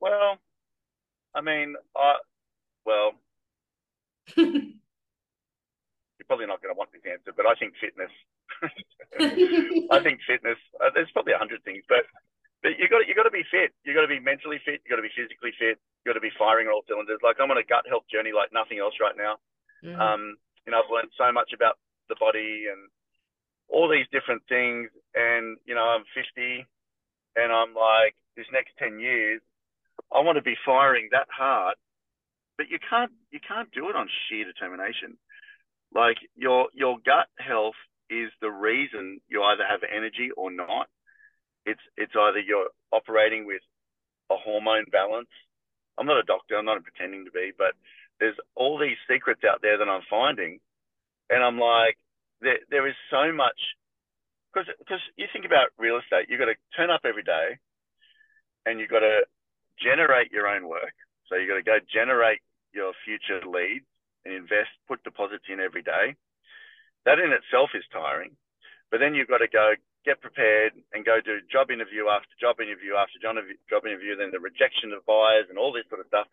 Well, 0.00 0.38
I 1.34 1.42
mean, 1.42 1.76
I 1.94 2.14
well, 2.86 3.20
you're 4.34 4.72
probably 6.26 6.46
not 6.46 6.62
going 6.62 6.72
to 6.72 6.78
want 6.78 6.88
this 6.96 7.04
answer, 7.04 7.36
but 7.36 7.44
I 7.44 7.52
think 7.60 7.74
fitness. 7.76 8.08
I 9.92 10.00
think 10.00 10.20
fitness. 10.26 10.56
Uh, 10.80 10.88
there's 10.94 11.10
probably 11.12 11.34
a 11.34 11.38
hundred 11.38 11.62
things, 11.64 11.84
but 11.86 12.08
but 12.62 12.78
you 12.78 12.88
got 12.88 13.06
you 13.06 13.14
got 13.14 13.24
to 13.24 13.30
be 13.30 13.44
fit. 13.50 13.74
You 13.84 13.92
got 13.92 14.08
to 14.08 14.08
be 14.08 14.20
mentally 14.20 14.56
fit. 14.64 14.80
You 14.86 14.88
got 14.88 14.96
to 14.96 15.02
be 15.02 15.12
physically 15.14 15.52
fit. 15.58 15.76
You 16.00 16.14
got 16.14 16.14
to 16.14 16.24
be 16.24 16.32
firing 16.38 16.68
all 16.72 16.80
cylinders. 16.88 17.20
Like 17.22 17.36
I'm 17.44 17.50
on 17.50 17.58
a 17.58 17.68
gut 17.68 17.84
health 17.86 18.08
journey 18.10 18.32
like 18.32 18.56
nothing 18.56 18.78
else 18.78 18.94
right 19.04 19.12
now. 19.14 19.36
Mm. 19.84 19.98
Um, 19.98 20.36
you 20.66 20.72
know, 20.72 20.78
I've 20.82 20.90
learned 20.92 21.12
so 21.16 21.30
much 21.32 21.52
about 21.54 21.78
the 22.08 22.16
body 22.18 22.66
and 22.70 22.88
all 23.68 23.88
these 23.88 24.06
different 24.12 24.42
things. 24.48 24.90
And 25.14 25.58
you 25.64 25.74
know, 25.74 25.84
I'm 25.84 26.04
50, 26.14 26.66
and 27.36 27.52
I'm 27.52 27.74
like, 27.74 28.14
this 28.36 28.46
next 28.52 28.76
10 28.78 29.00
years, 29.00 29.40
I 30.12 30.20
want 30.20 30.36
to 30.36 30.42
be 30.42 30.56
firing 30.64 31.08
that 31.12 31.26
hard 31.30 31.76
but 32.56 32.68
you 32.70 32.78
can't 32.78 33.12
you 33.30 33.40
can't 33.40 33.70
do 33.72 33.88
it 33.88 33.96
on 33.96 34.08
sheer 34.28 34.44
determination. 34.44 35.16
Like 35.94 36.16
your 36.34 36.68
your 36.72 36.96
gut 37.04 37.28
health 37.38 37.78
is 38.10 38.30
the 38.40 38.50
reason 38.50 39.20
you 39.28 39.42
either 39.42 39.64
have 39.68 39.80
energy 39.84 40.30
or 40.36 40.50
not. 40.50 40.88
It's 41.64 41.80
it's 41.96 42.14
either 42.16 42.40
you're 42.40 42.68
operating 42.92 43.46
with 43.46 43.62
a 44.30 44.36
hormone 44.36 44.86
balance. 44.90 45.32
I'm 45.98 46.06
not 46.06 46.18
a 46.20 46.28
doctor. 46.28 46.56
I'm 46.56 46.64
not 46.64 46.82
pretending 46.82 47.24
to 47.24 47.30
be, 47.30 47.52
but 47.56 47.72
there's 48.20 48.36
all 48.54 48.78
these 48.78 48.96
secrets 49.10 49.42
out 49.44 49.60
there 49.62 49.78
that 49.78 49.88
I'm 49.88 50.02
finding, 50.08 50.60
and 51.30 51.42
I'm 51.42 51.58
like, 51.58 51.96
there 52.40 52.58
there 52.70 52.86
is 52.86 52.94
so 53.10 53.32
much 53.32 53.58
because 54.52 54.68
because 54.78 55.00
you 55.16 55.26
think 55.32 55.44
about 55.44 55.68
real 55.78 55.98
estate, 55.98 56.28
you've 56.28 56.40
got 56.40 56.52
to 56.52 56.58
turn 56.76 56.90
up 56.90 57.04
every 57.04 57.22
day, 57.22 57.58
and 58.64 58.80
you've 58.80 58.90
got 58.90 59.04
to 59.04 59.28
generate 59.76 60.32
your 60.32 60.48
own 60.48 60.68
work. 60.68 60.96
So 61.28 61.36
you've 61.36 61.48
got 61.48 61.60
to 61.60 61.66
go 61.66 61.78
generate 61.92 62.40
your 62.72 62.92
future 63.04 63.44
leads 63.44 63.84
and 64.24 64.34
invest, 64.34 64.72
put 64.88 65.04
deposits 65.04 65.44
in 65.48 65.60
every 65.60 65.82
day. 65.82 66.16
That 67.04 67.20
in 67.20 67.30
itself 67.30 67.70
is 67.74 67.84
tiring. 67.92 68.34
But 68.90 68.98
then 68.98 69.14
you've 69.14 69.30
got 69.30 69.38
to 69.44 69.50
go 69.50 69.74
get 70.06 70.22
prepared 70.22 70.72
and 70.94 71.04
go 71.04 71.18
do 71.18 71.42
job 71.50 71.70
interview 71.70 72.06
after 72.06 72.30
job 72.38 72.62
interview 72.62 72.94
after 72.94 73.18
job 73.18 73.82
interview, 73.84 74.14
then 74.14 74.30
the 74.30 74.42
rejection 74.42 74.94
of 74.94 75.02
buyers 75.04 75.50
and 75.50 75.58
all 75.58 75.74
this 75.74 75.86
sort 75.90 76.00
of 76.00 76.06
stuff. 76.06 76.30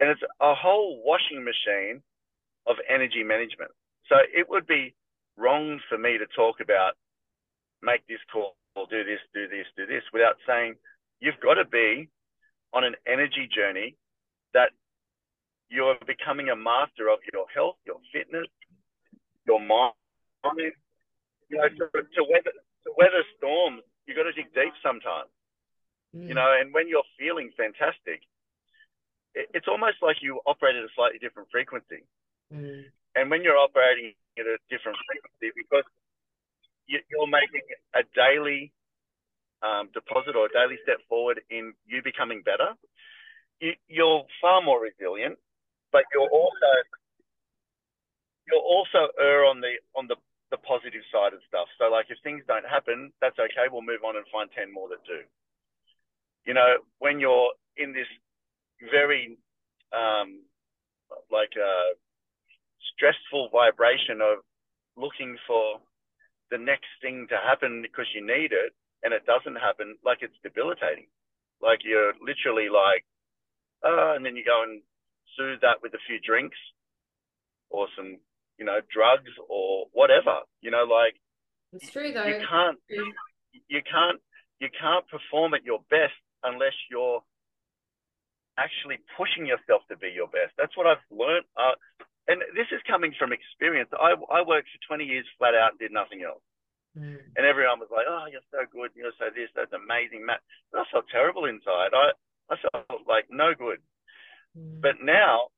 And 0.00 0.08
it's 0.10 0.22
a 0.40 0.54
whole 0.54 1.02
washing 1.04 1.44
machine 1.44 2.02
of 2.66 2.76
energy 2.88 3.22
management. 3.22 3.70
So 4.08 4.16
it 4.16 4.48
would 4.48 4.66
be 4.66 4.94
wrong 5.36 5.80
for 5.88 5.98
me 5.98 6.18
to 6.18 6.26
talk 6.34 6.60
about 6.60 6.94
make 7.82 8.06
this 8.06 8.20
call, 8.32 8.56
do 8.90 9.04
this, 9.04 9.20
do 9.32 9.48
this, 9.48 9.66
do 9.76 9.86
this, 9.86 10.02
without 10.12 10.36
saying 10.46 10.74
you've 11.20 11.40
got 11.42 11.54
to 11.54 11.64
be 11.64 12.08
on 12.72 12.84
an 12.84 12.94
energy 13.06 13.48
journey 13.48 13.96
that 14.54 14.70
you're 15.68 15.96
becoming 16.06 16.48
a 16.48 16.56
master 16.56 17.08
of 17.08 17.20
your 17.32 17.46
health, 17.54 17.76
your 17.86 18.00
fitness, 18.12 18.46
your 19.46 19.60
mind. 19.60 19.94
You 21.48 21.58
know, 21.58 21.68
to, 21.68 21.84
to 21.92 22.22
weather 22.30 22.52
to 22.86 22.90
weather 22.96 23.22
storms, 23.36 23.82
you've 24.06 24.16
got 24.16 24.24
to 24.24 24.32
dig 24.32 24.52
deep 24.54 24.72
sometimes. 24.82 25.28
Mm. 26.16 26.28
You 26.28 26.34
know, 26.34 26.56
and 26.58 26.72
when 26.72 26.88
you're 26.88 27.06
feeling 27.18 27.50
fantastic, 27.56 28.22
it's 29.34 29.68
almost 29.68 29.98
like 30.02 30.16
you 30.20 30.40
operate 30.46 30.76
at 30.76 30.84
a 30.84 30.92
slightly 30.94 31.18
different 31.18 31.48
frequency. 31.50 32.02
Mm. 32.52 32.84
And 33.14 33.30
when 33.30 33.42
you're 33.42 33.58
operating 33.58 34.14
at 34.38 34.46
a 34.46 34.58
different 34.70 34.98
frequency, 35.06 35.54
because 35.56 35.84
you, 36.86 36.98
are 36.98 37.26
making 37.26 37.62
a 37.94 38.02
daily 38.14 38.72
um, 39.62 39.90
deposit 39.94 40.34
or 40.34 40.46
a 40.46 40.52
daily 40.52 40.78
step 40.82 40.98
forward 41.08 41.40
in 41.50 41.74
you 41.86 42.02
becoming 42.02 42.42
better, 42.42 42.74
you, 43.60 43.72
you're 43.88 44.24
far 44.40 44.62
more 44.62 44.80
resilient 44.82 45.38
but 45.92 46.04
you're 46.14 46.30
also 46.30 46.70
you'll 48.46 48.66
also 48.66 49.10
err 49.18 49.44
on 49.44 49.60
the 49.60 49.78
on 49.94 50.06
the 50.06 50.16
the 50.50 50.58
positive 50.58 51.06
side 51.14 51.30
of 51.30 51.38
stuff. 51.46 51.70
So 51.78 51.90
like 51.90 52.06
if 52.10 52.18
things 52.22 52.42
don't 52.48 52.66
happen, 52.66 53.12
that's 53.20 53.38
okay. 53.38 53.70
We'll 53.70 53.86
move 53.86 54.02
on 54.02 54.16
and 54.16 54.26
find 54.32 54.50
ten 54.50 54.72
more 54.72 54.88
that 54.90 55.02
do. 55.06 55.22
You 56.46 56.54
know, 56.54 56.82
when 56.98 57.20
you're 57.20 57.52
in 57.76 57.92
this 57.92 58.10
very 58.90 59.36
um, 59.92 60.42
like 61.30 61.52
a 61.56 61.94
stressful 62.94 63.50
vibration 63.52 64.20
of 64.20 64.44
looking 64.96 65.36
for 65.46 65.80
the 66.50 66.58
next 66.58 66.90
thing 67.00 67.26
to 67.30 67.36
happen 67.36 67.82
because 67.82 68.06
you 68.14 68.20
need 68.20 68.52
it 68.52 68.72
and 69.02 69.14
it 69.14 69.24
doesn't 69.24 69.56
happen, 69.56 69.96
like 70.04 70.18
it's 70.20 70.36
debilitating. 70.42 71.06
Like 71.62 71.80
you're 71.84 72.12
literally 72.20 72.68
like, 72.68 73.04
uh, 73.84 74.14
and 74.16 74.24
then 74.24 74.36
you 74.36 74.44
go 74.44 74.62
and 74.62 74.82
soothe 75.36 75.60
that 75.62 75.80
with 75.82 75.94
a 75.94 76.02
few 76.06 76.20
drinks 76.20 76.58
or 77.70 77.86
some, 77.96 78.18
you 78.58 78.64
know, 78.64 78.80
drugs 78.92 79.30
or 79.48 79.86
whatever. 79.92 80.44
You 80.60 80.70
know, 80.70 80.84
like 80.84 81.16
it's 81.72 81.90
true 81.90 82.12
though. 82.12 82.26
You 82.26 82.44
can't 82.44 82.78
you 83.68 83.82
can't 83.82 84.20
you 84.60 84.68
can't 84.78 85.06
perform 85.08 85.54
at 85.54 85.64
your 85.64 85.80
best 85.88 86.16
unless 86.42 86.76
you're 86.90 87.22
actually 88.58 88.98
pushing 89.16 89.46
yourself 89.46 89.82
to 89.88 89.96
be 89.96 90.10
your 90.14 90.28
best. 90.28 90.54
That's 90.58 90.76
what 90.76 90.86
I've 90.86 91.02
learned. 91.10 91.46
Uh, 91.56 91.76
and 92.28 92.42
this 92.54 92.70
is 92.70 92.82
coming 92.86 93.14
from 93.18 93.32
experience. 93.32 93.90
I, 93.94 94.14
I 94.30 94.46
worked 94.46 94.70
for 94.70 94.96
20 94.96 95.04
years 95.04 95.26
flat 95.38 95.54
out 95.54 95.74
and 95.74 95.80
did 95.80 95.90
nothing 95.90 96.22
else. 96.22 96.42
Mm. 96.98 97.18
And 97.36 97.42
everyone 97.46 97.78
was 97.78 97.90
like, 97.90 98.06
oh, 98.06 98.26
you're 98.30 98.46
so 98.50 98.66
good. 98.70 98.90
You're 98.94 99.14
so 99.18 99.30
this. 99.30 99.50
That's 99.54 99.72
amazing, 99.72 100.26
Matt. 100.26 100.42
But 100.70 100.82
I 100.82 100.84
felt 100.90 101.06
terrible 101.10 101.46
inside. 101.46 101.94
I, 101.94 102.14
I 102.50 102.56
felt 102.58 103.06
like 103.06 103.30
no 103.30 103.54
good. 103.54 103.78
Mm. 104.58 104.82
But 104.82 104.98
now, 105.02 105.54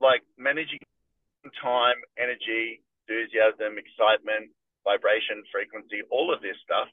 like 0.00 0.22
managing 0.36 0.80
time, 1.60 2.00
energy, 2.16 2.80
enthusiasm, 3.04 3.76
excitement, 3.80 4.52
vibration, 4.84 5.44
frequency, 5.48 6.04
all 6.12 6.32
of 6.32 6.40
this 6.40 6.56
stuff, 6.64 6.88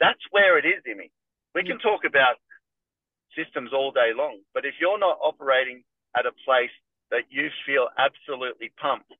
that's 0.00 0.22
where 0.30 0.56
it 0.60 0.64
is, 0.64 0.84
Imi. 0.84 1.10
We 1.54 1.64
can 1.64 1.80
talk 1.80 2.04
about 2.04 2.36
systems 3.38 3.70
all 3.72 3.92
day 3.94 4.10
long, 4.10 4.42
but 4.52 4.66
if 4.66 4.74
you're 4.80 4.98
not 4.98 5.18
operating 5.22 5.84
at 6.18 6.26
a 6.26 6.34
place 6.44 6.74
that 7.10 7.30
you 7.30 7.48
feel 7.64 7.86
absolutely 7.94 8.72
pumped, 8.80 9.14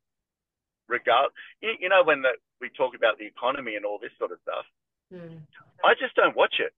regard, 0.89 1.31
you, 1.61 1.77
you 1.79 1.89
know, 1.89 2.03
when 2.03 2.23
the, 2.23 2.35
we 2.61 2.73
talk 2.75 2.97
about 2.97 3.19
the 3.19 3.29
economy 3.29 3.77
and 3.77 3.85
all 3.85 4.01
this 4.01 4.13
sort 4.19 4.33
of 4.33 4.39
stuff, 4.43 4.67
mm. 5.13 5.39
I 5.85 5.95
just 5.95 6.17
don't 6.17 6.37
watch 6.37 6.59
it. 6.59 6.73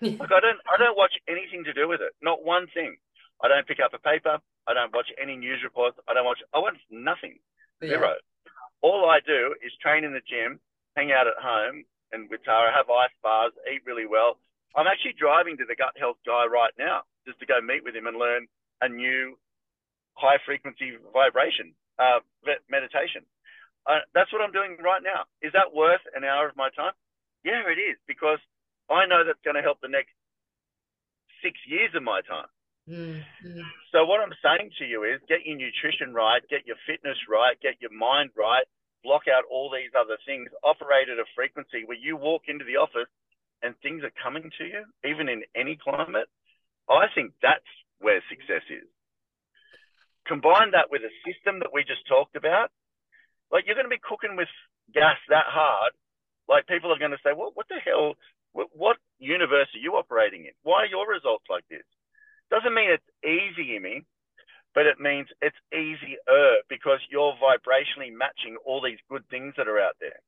like 0.00 0.32
I 0.32 0.40
don't, 0.40 0.62
I 0.64 0.80
don't 0.80 0.96
watch 0.96 1.12
anything 1.28 1.64
to 1.64 1.74
do 1.74 1.86
with 1.86 2.00
it. 2.00 2.16
Not 2.22 2.46
one 2.46 2.66
thing. 2.72 2.96
I 3.42 3.48
don't 3.48 3.66
pick 3.66 3.82
up 3.84 3.92
a 3.92 4.00
paper. 4.00 4.38
I 4.66 4.72
don't 4.72 4.94
watch 4.94 5.12
any 5.20 5.36
news 5.36 5.60
reports. 5.62 5.98
I 6.08 6.14
don't 6.14 6.24
watch. 6.24 6.40
I 6.54 6.58
watch 6.58 6.80
nothing. 6.90 7.36
Yeah. 7.82 8.00
Zero. 8.00 8.14
All 8.80 9.10
I 9.10 9.20
do 9.20 9.54
is 9.60 9.72
train 9.82 10.04
in 10.04 10.12
the 10.12 10.24
gym, 10.24 10.60
hang 10.96 11.12
out 11.12 11.26
at 11.26 11.36
home, 11.36 11.84
and 12.12 12.30
with 12.30 12.44
Tara, 12.44 12.72
have 12.72 12.88
ice 12.88 13.12
bars, 13.22 13.52
eat 13.68 13.82
really 13.84 14.06
well. 14.06 14.38
I'm 14.76 14.86
actually 14.86 15.14
driving 15.18 15.56
to 15.58 15.66
the 15.66 15.78
gut 15.78 15.94
health 15.98 16.18
guy 16.26 16.46
right 16.50 16.74
now 16.78 17.02
just 17.26 17.38
to 17.40 17.46
go 17.46 17.62
meet 17.62 17.84
with 17.84 17.94
him 17.94 18.06
and 18.06 18.18
learn 18.18 18.46
a 18.82 18.88
new 18.88 19.38
high 20.14 20.38
frequency 20.44 20.98
vibration 21.12 21.74
uh, 21.98 22.20
meditation. 22.70 23.22
Uh, 23.86 24.02
that's 24.14 24.32
what 24.32 24.40
I'm 24.40 24.52
doing 24.52 24.76
right 24.82 25.02
now. 25.02 25.28
Is 25.42 25.52
that 25.52 25.74
worth 25.74 26.02
an 26.16 26.24
hour 26.24 26.48
of 26.48 26.56
my 26.56 26.70
time? 26.72 26.96
Yeah, 27.44 27.60
it 27.68 27.78
is 27.78 28.00
because 28.08 28.40
I 28.88 29.06
know 29.06 29.22
that's 29.24 29.42
going 29.44 29.60
to 29.60 29.62
help 29.62 29.80
the 29.80 29.92
next 29.92 30.16
six 31.44 31.60
years 31.68 31.92
of 31.92 32.02
my 32.02 32.24
time. 32.24 32.48
Mm-hmm. 32.88 33.64
So 33.92 34.04
what 34.04 34.20
I'm 34.20 34.32
saying 34.40 34.72
to 34.80 34.84
you 34.84 35.04
is 35.04 35.20
get 35.28 35.44
your 35.44 35.56
nutrition 35.56 36.12
right, 36.12 36.40
get 36.48 36.66
your 36.68 36.80
fitness 36.88 37.16
right, 37.28 37.56
get 37.60 37.80
your 37.80 37.92
mind 37.92 38.32
right, 38.36 38.64
block 39.04 39.28
out 39.28 39.44
all 39.48 39.68
these 39.68 39.92
other 39.92 40.16
things, 40.24 40.48
operate 40.64 41.12
at 41.12 41.20
a 41.20 41.28
frequency 41.36 41.84
where 41.84 42.00
you 42.00 42.16
walk 42.16 42.48
into 42.48 42.64
the 42.64 42.80
office 42.80 43.08
and 43.64 43.74
things 43.80 44.04
are 44.04 44.12
coming 44.22 44.50
to 44.58 44.64
you, 44.64 44.84
even 45.08 45.28
in 45.28 45.42
any 45.56 45.76
climate. 45.80 46.28
I 46.88 47.08
think 47.14 47.32
that's 47.40 47.64
where 47.98 48.20
success 48.28 48.62
is. 48.68 48.84
Combine 50.28 50.72
that 50.72 50.92
with 50.92 51.00
a 51.00 51.12
system 51.24 51.60
that 51.60 51.72
we 51.72 51.82
just 51.82 52.06
talked 52.06 52.36
about. 52.36 52.68
Like 53.50 53.64
you're 53.66 53.74
going 53.74 53.88
to 53.88 53.96
be 53.96 54.02
cooking 54.04 54.36
with 54.36 54.52
gas 54.92 55.16
that 55.28 55.48
hard. 55.48 55.92
Like 56.48 56.68
people 56.68 56.92
are 56.92 56.98
going 56.98 57.16
to 57.16 57.24
say, 57.24 57.32
well, 57.32 57.52
what 57.54 57.68
the 57.68 57.80
hell? 57.80 58.14
What, 58.52 58.68
what 58.72 58.96
universe 59.18 59.68
are 59.74 59.82
you 59.82 59.96
operating 59.96 60.44
in? 60.44 60.52
Why 60.62 60.84
are 60.84 60.92
your 60.92 61.08
results 61.08 61.44
like 61.48 61.64
this? 61.68 61.84
Doesn't 62.50 62.74
mean 62.74 62.92
it's 62.92 63.10
easy, 63.24 63.78
me, 63.80 64.04
but 64.74 64.86
it 64.86 65.00
means 65.00 65.28
it's 65.40 65.56
easier 65.72 66.60
because 66.68 67.00
you're 67.10 67.34
vibrationally 67.40 68.12
matching 68.12 68.56
all 68.64 68.82
these 68.82 69.00
good 69.08 69.24
things 69.30 69.54
that 69.56 69.68
are 69.68 69.80
out 69.80 69.96
there. 70.00 70.20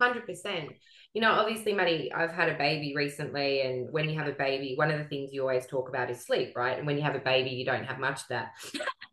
Hundred 0.00 0.26
percent. 0.26 0.70
You 1.14 1.22
know, 1.22 1.32
obviously, 1.32 1.72
Maddie, 1.72 2.12
I've 2.12 2.32
had 2.32 2.50
a 2.50 2.58
baby 2.58 2.92
recently, 2.94 3.62
and 3.62 3.90
when 3.90 4.10
you 4.10 4.18
have 4.18 4.28
a 4.28 4.32
baby, 4.32 4.74
one 4.76 4.90
of 4.90 4.98
the 4.98 5.04
things 5.04 5.32
you 5.32 5.40
always 5.40 5.66
talk 5.66 5.88
about 5.88 6.10
is 6.10 6.24
sleep, 6.24 6.54
right? 6.54 6.76
And 6.76 6.86
when 6.86 6.96
you 6.96 7.02
have 7.02 7.14
a 7.14 7.20
baby, 7.20 7.50
you 7.50 7.64
don't 7.64 7.84
have 7.84 7.98
much 7.98 8.20
of 8.22 8.28
that. 8.28 8.50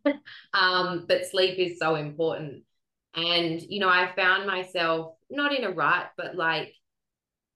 um, 0.53 1.05
but 1.07 1.25
sleep 1.25 1.57
is 1.57 1.79
so 1.79 1.95
important. 1.95 2.63
And 3.15 3.61
you 3.61 3.79
know, 3.79 3.87
I 3.87 4.11
found 4.15 4.45
myself 4.45 5.15
not 5.29 5.53
in 5.53 5.63
a 5.63 5.71
rut, 5.71 6.11
but 6.17 6.35
like 6.35 6.73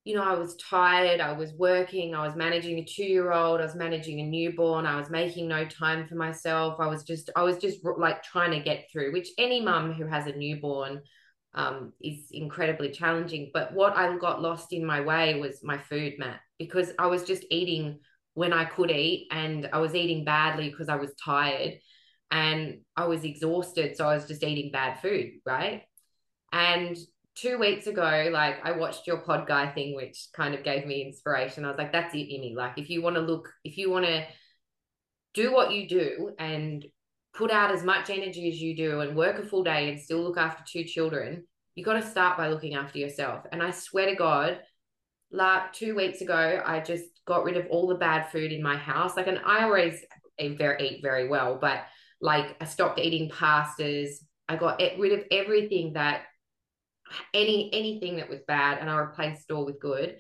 you 0.08 0.16
know, 0.16 0.24
I 0.24 0.36
was 0.36 0.56
tired, 0.56 1.20
I 1.20 1.34
was 1.34 1.52
working, 1.52 2.16
I 2.16 2.26
was 2.26 2.34
managing 2.34 2.80
a 2.80 2.86
two 2.86 3.04
year 3.04 3.34
old, 3.34 3.60
I 3.60 3.66
was 3.66 3.76
managing 3.76 4.22
a 4.22 4.24
newborn, 4.24 4.86
I 4.86 4.98
was 4.98 5.10
making 5.10 5.50
no 5.50 5.66
time 5.66 6.08
for 6.08 6.16
myself. 6.16 6.80
I 6.80 6.88
was 6.88 7.04
just, 7.04 7.30
I 7.36 7.44
was 7.44 7.58
just 7.58 7.80
like 7.84 8.24
trying 8.24 8.52
to 8.52 8.62
get 8.62 8.86
through, 8.90 9.12
which 9.12 9.28
any 9.38 9.60
mum 9.60 9.92
who 9.92 10.08
has 10.08 10.26
a 10.26 10.32
newborn 10.32 11.02
um, 11.58 11.92
is 12.00 12.28
incredibly 12.32 12.92
challenging. 12.92 13.50
But 13.54 13.74
what 13.74 13.98
I 13.98 14.16
got 14.18 14.42
lost 14.42 14.72
in 14.72 14.86
my 14.86 15.02
way 15.02 15.40
was 15.40 15.64
my 15.64 15.80
food, 15.80 16.14
Matt, 16.20 16.40
because 16.60 16.92
I 17.00 17.08
was 17.08 17.24
just 17.24 17.44
eating 17.50 18.00
when 18.36 18.54
I 18.54 18.66
could 18.66 18.92
eat 18.92 19.28
and 19.32 19.68
I 19.74 19.80
was 19.80 19.96
eating 19.96 20.24
badly 20.24 20.70
because 20.70 20.88
I 20.88 20.96
was 20.96 21.14
tired 21.16 21.74
and 22.30 22.82
I 22.96 23.06
was 23.06 23.24
exhausted. 23.24 23.98
So 23.98 24.08
I 24.08 24.14
was 24.14 24.28
just 24.28 24.44
eating 24.44 24.72
bad 24.72 25.02
food, 25.02 25.32
right? 25.46 25.82
And 26.54 26.96
two 27.34 27.58
weeks 27.58 27.88
ago, 27.88 28.30
like 28.32 28.64
I 28.64 28.74
watched 28.74 29.08
your 29.08 29.18
pod 29.18 29.48
guy 29.48 29.72
thing, 29.72 29.96
which 29.96 30.28
kind 30.36 30.54
of 30.54 30.64
gave 30.64 30.86
me 30.86 31.02
inspiration. 31.02 31.66
I 31.66 31.70
was 31.70 31.78
like, 31.80 31.92
that's 31.92 32.14
it, 32.14 32.30
Imi. 32.30 32.56
Like, 32.56 32.78
if 32.78 32.90
you 32.92 33.02
want 33.02 33.16
to 33.16 33.22
look, 33.22 33.50
if 33.64 33.78
you 33.78 33.90
want 33.90 34.06
to 34.06 34.28
do 35.34 35.52
what 35.52 35.72
you 35.72 35.90
do 35.90 36.32
and 36.38 36.86
put 37.38 37.52
out 37.52 37.72
as 37.72 37.84
much 37.84 38.10
energy 38.10 38.50
as 38.50 38.60
you 38.60 38.76
do 38.76 39.02
and 39.02 39.16
work 39.16 39.38
a 39.38 39.46
full 39.46 39.64
day 39.64 39.90
and 39.90 40.02
still 40.02 40.22
look 40.22 40.38
after 40.38 40.64
two 40.68 40.84
children, 40.84 41.44
you 41.76 41.84
got 41.84 41.94
to 41.94 42.02
start 42.02 42.36
by 42.36 42.50
looking 42.50 42.74
after 42.74 42.98
yourself. 42.98 43.46
And 43.52 43.62
I 43.62 43.70
swear 43.70 44.08
to 44.08 44.16
God, 44.16 44.60
like 45.32 45.72
two 45.72 45.96
weeks 45.96 46.22
ago, 46.22 46.64
I 46.66 46.80
just 46.80 47.06
got 47.26 47.44
rid 47.44 47.56
of 47.56 47.68
all 47.70 47.88
the 47.88 47.96
bad 47.96 48.32
food 48.32 48.52
in 48.52 48.64
my 48.64 48.76
house. 48.76 49.16
Like, 49.16 49.28
and 49.28 49.40
I 49.46 49.64
always 49.64 50.04
eat 50.40 50.58
very, 50.58 50.88
eat 50.88 51.02
very 51.04 51.28
well, 51.28 51.60
but 51.62 51.84
like 52.20 52.56
I 52.60 52.66
stopped 52.66 53.00
eating 53.00 53.30
pastas. 53.30 54.16
I 54.50 54.56
got 54.56 54.82
rid 54.98 55.14
of 55.14 55.26
everything 55.30 55.94
that 55.94 56.22
any 57.34 57.70
anything 57.72 58.18
that 58.18 58.30
was 58.30 58.40
bad, 58.48 58.80
and 58.80 58.90
I 58.90 58.96
replaced 58.98 59.46
it 59.50 59.54
all 59.54 59.66
with 59.66 59.80
good. 59.80 60.18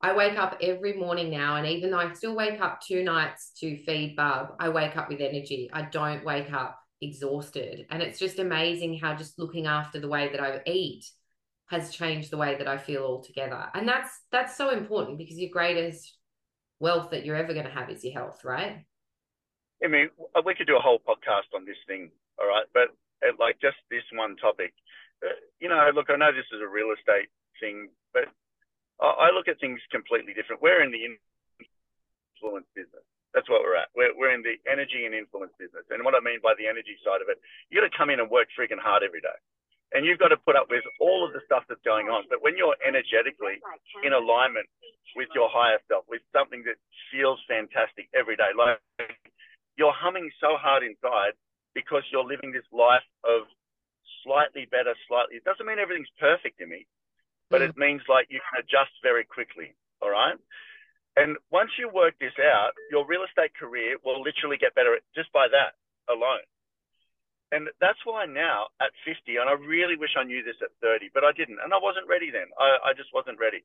I 0.00 0.14
wake 0.14 0.38
up 0.38 0.58
every 0.60 0.92
morning 0.94 1.30
now, 1.30 1.56
and 1.56 1.66
even 1.66 1.90
though 1.90 1.98
I 1.98 2.12
still 2.12 2.36
wake 2.36 2.60
up 2.60 2.80
two 2.80 3.02
nights 3.02 3.52
to 3.60 3.82
feed 3.84 4.14
Bub, 4.14 4.54
I 4.60 4.68
wake 4.68 4.96
up 4.96 5.08
with 5.08 5.20
energy. 5.20 5.70
I 5.72 5.82
don't 5.82 6.24
wake 6.24 6.52
up 6.52 6.78
exhausted, 7.00 7.86
and 7.90 8.02
it's 8.02 8.18
just 8.18 8.38
amazing 8.38 8.98
how 8.98 9.14
just 9.14 9.38
looking 9.38 9.66
after 9.66 9.98
the 9.98 10.08
way 10.08 10.30
that 10.30 10.40
I 10.40 10.60
eat 10.66 11.06
has 11.68 11.90
changed 11.90 12.30
the 12.30 12.36
way 12.36 12.56
that 12.56 12.68
I 12.68 12.78
feel 12.78 13.02
altogether. 13.02 13.66
And 13.74 13.88
that's 13.88 14.10
that's 14.30 14.56
so 14.56 14.70
important 14.70 15.18
because 15.18 15.38
your 15.38 15.50
greatest 15.50 16.16
wealth 16.78 17.10
that 17.10 17.24
you're 17.24 17.36
ever 17.36 17.54
going 17.54 17.66
to 17.66 17.72
have 17.72 17.90
is 17.90 18.04
your 18.04 18.12
health, 18.12 18.44
right? 18.44 18.84
I 19.84 19.88
mean, 19.88 20.08
we 20.44 20.54
could 20.54 20.66
do 20.66 20.76
a 20.76 20.80
whole 20.80 20.98
podcast 20.98 21.54
on 21.54 21.64
this 21.64 21.76
thing, 21.86 22.10
all 22.38 22.46
right? 22.46 22.66
But 22.72 22.88
uh, 23.26 23.32
like 23.38 23.60
just 23.60 23.76
this 23.90 24.04
one 24.12 24.36
topic, 24.36 24.72
uh, 25.24 25.36
you 25.60 25.68
know, 25.68 25.90
look, 25.94 26.08
I 26.08 26.16
know 26.16 26.32
this 26.32 26.48
is 26.52 26.62
a 26.62 26.68
real 26.68 26.94
estate 26.96 27.28
thing, 27.60 27.88
but 28.12 28.24
I, 29.00 29.28
look 29.34 29.48
at 29.48 29.60
things 29.60 29.80
completely 29.92 30.32
different. 30.32 30.62
We're 30.62 30.80
in 30.80 30.90
the 30.90 31.04
influence 31.04 32.66
business. 32.72 33.04
That's 33.36 33.48
what 33.52 33.60
we're 33.60 33.76
at. 33.76 33.92
We're, 33.92 34.16
we're 34.16 34.32
in 34.32 34.40
the 34.40 34.56
energy 34.64 35.04
and 35.04 35.12
influence 35.12 35.52
business. 35.60 35.84
And 35.92 36.00
what 36.00 36.16
I 36.16 36.24
mean 36.24 36.40
by 36.40 36.56
the 36.56 36.64
energy 36.64 36.96
side 37.04 37.20
of 37.20 37.28
it, 37.28 37.36
you 37.68 37.76
got 37.76 37.84
to 37.84 37.92
come 37.92 38.08
in 38.08 38.20
and 38.20 38.32
work 38.32 38.48
freaking 38.56 38.80
hard 38.80 39.04
every 39.04 39.20
day 39.20 39.36
and 39.92 40.04
you've 40.04 40.18
got 40.18 40.34
to 40.34 40.40
put 40.42 40.56
up 40.56 40.66
with 40.70 40.82
all 40.98 41.22
of 41.22 41.32
the 41.32 41.42
stuff 41.46 41.62
that's 41.68 41.82
going 41.86 42.10
on. 42.10 42.26
But 42.26 42.42
when 42.42 42.58
you're 42.58 42.74
energetically 42.82 43.62
in 44.02 44.12
alignment 44.12 44.66
with 45.14 45.30
your 45.34 45.48
higher 45.48 45.78
self, 45.86 46.04
with 46.10 46.22
something 46.34 46.66
that 46.66 46.76
feels 47.14 47.38
fantastic 47.46 48.10
every 48.10 48.34
day, 48.34 48.50
like 48.56 48.82
you're 49.78 49.94
humming 49.94 50.30
so 50.42 50.58
hard 50.58 50.82
inside 50.82 51.38
because 51.74 52.02
you're 52.10 52.26
living 52.26 52.50
this 52.50 52.66
life 52.74 53.06
of 53.22 53.46
slightly 54.24 54.66
better, 54.66 54.96
slightly. 55.06 55.38
It 55.38 55.46
doesn't 55.46 55.66
mean 55.66 55.78
everything's 55.78 56.10
perfect 56.18 56.58
Imi, 56.58 56.88
but 57.50 57.60
mm. 57.60 57.68
it 57.70 57.76
means 57.76 58.02
like 58.08 58.26
you 58.30 58.40
can 58.40 58.62
adjust 58.62 58.92
very 59.02 59.24
quickly. 59.24 59.74
All 60.02 60.10
right. 60.10 60.36
And 61.16 61.36
once 61.50 61.70
you 61.78 61.88
work 61.88 62.14
this 62.20 62.36
out, 62.36 62.76
your 62.90 63.06
real 63.06 63.24
estate 63.24 63.56
career 63.56 63.96
will 64.04 64.20
literally 64.20 64.60
get 64.60 64.74
better 64.76 65.00
just 65.16 65.32
by 65.32 65.48
that 65.48 65.72
alone. 66.12 66.44
And 67.52 67.70
that's 67.80 68.02
why 68.04 68.26
now 68.26 68.68
at 68.82 68.92
50, 69.06 69.40
and 69.40 69.48
I 69.48 69.54
really 69.54 69.96
wish 69.96 70.12
I 70.18 70.28
knew 70.28 70.42
this 70.42 70.60
at 70.60 70.74
30, 70.82 71.14
but 71.14 71.24
I 71.24 71.32
didn't. 71.32 71.62
And 71.62 71.72
I 71.72 71.80
wasn't 71.80 72.10
ready 72.10 72.28
then. 72.28 72.52
I, 72.58 72.90
I 72.90 72.92
just 72.92 73.14
wasn't 73.14 73.38
ready. 73.38 73.64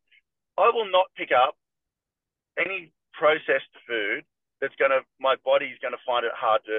I 0.56 0.70
will 0.72 0.88
not 0.88 1.12
pick 1.18 1.34
up 1.36 1.58
any 2.56 2.94
processed 3.12 3.74
food 3.84 4.24
that's 4.62 4.76
going 4.78 4.94
to, 4.96 5.02
my 5.20 5.36
body's 5.44 5.82
going 5.82 5.98
to 5.98 6.06
find 6.08 6.24
it 6.24 6.32
hard 6.38 6.62
to 6.70 6.78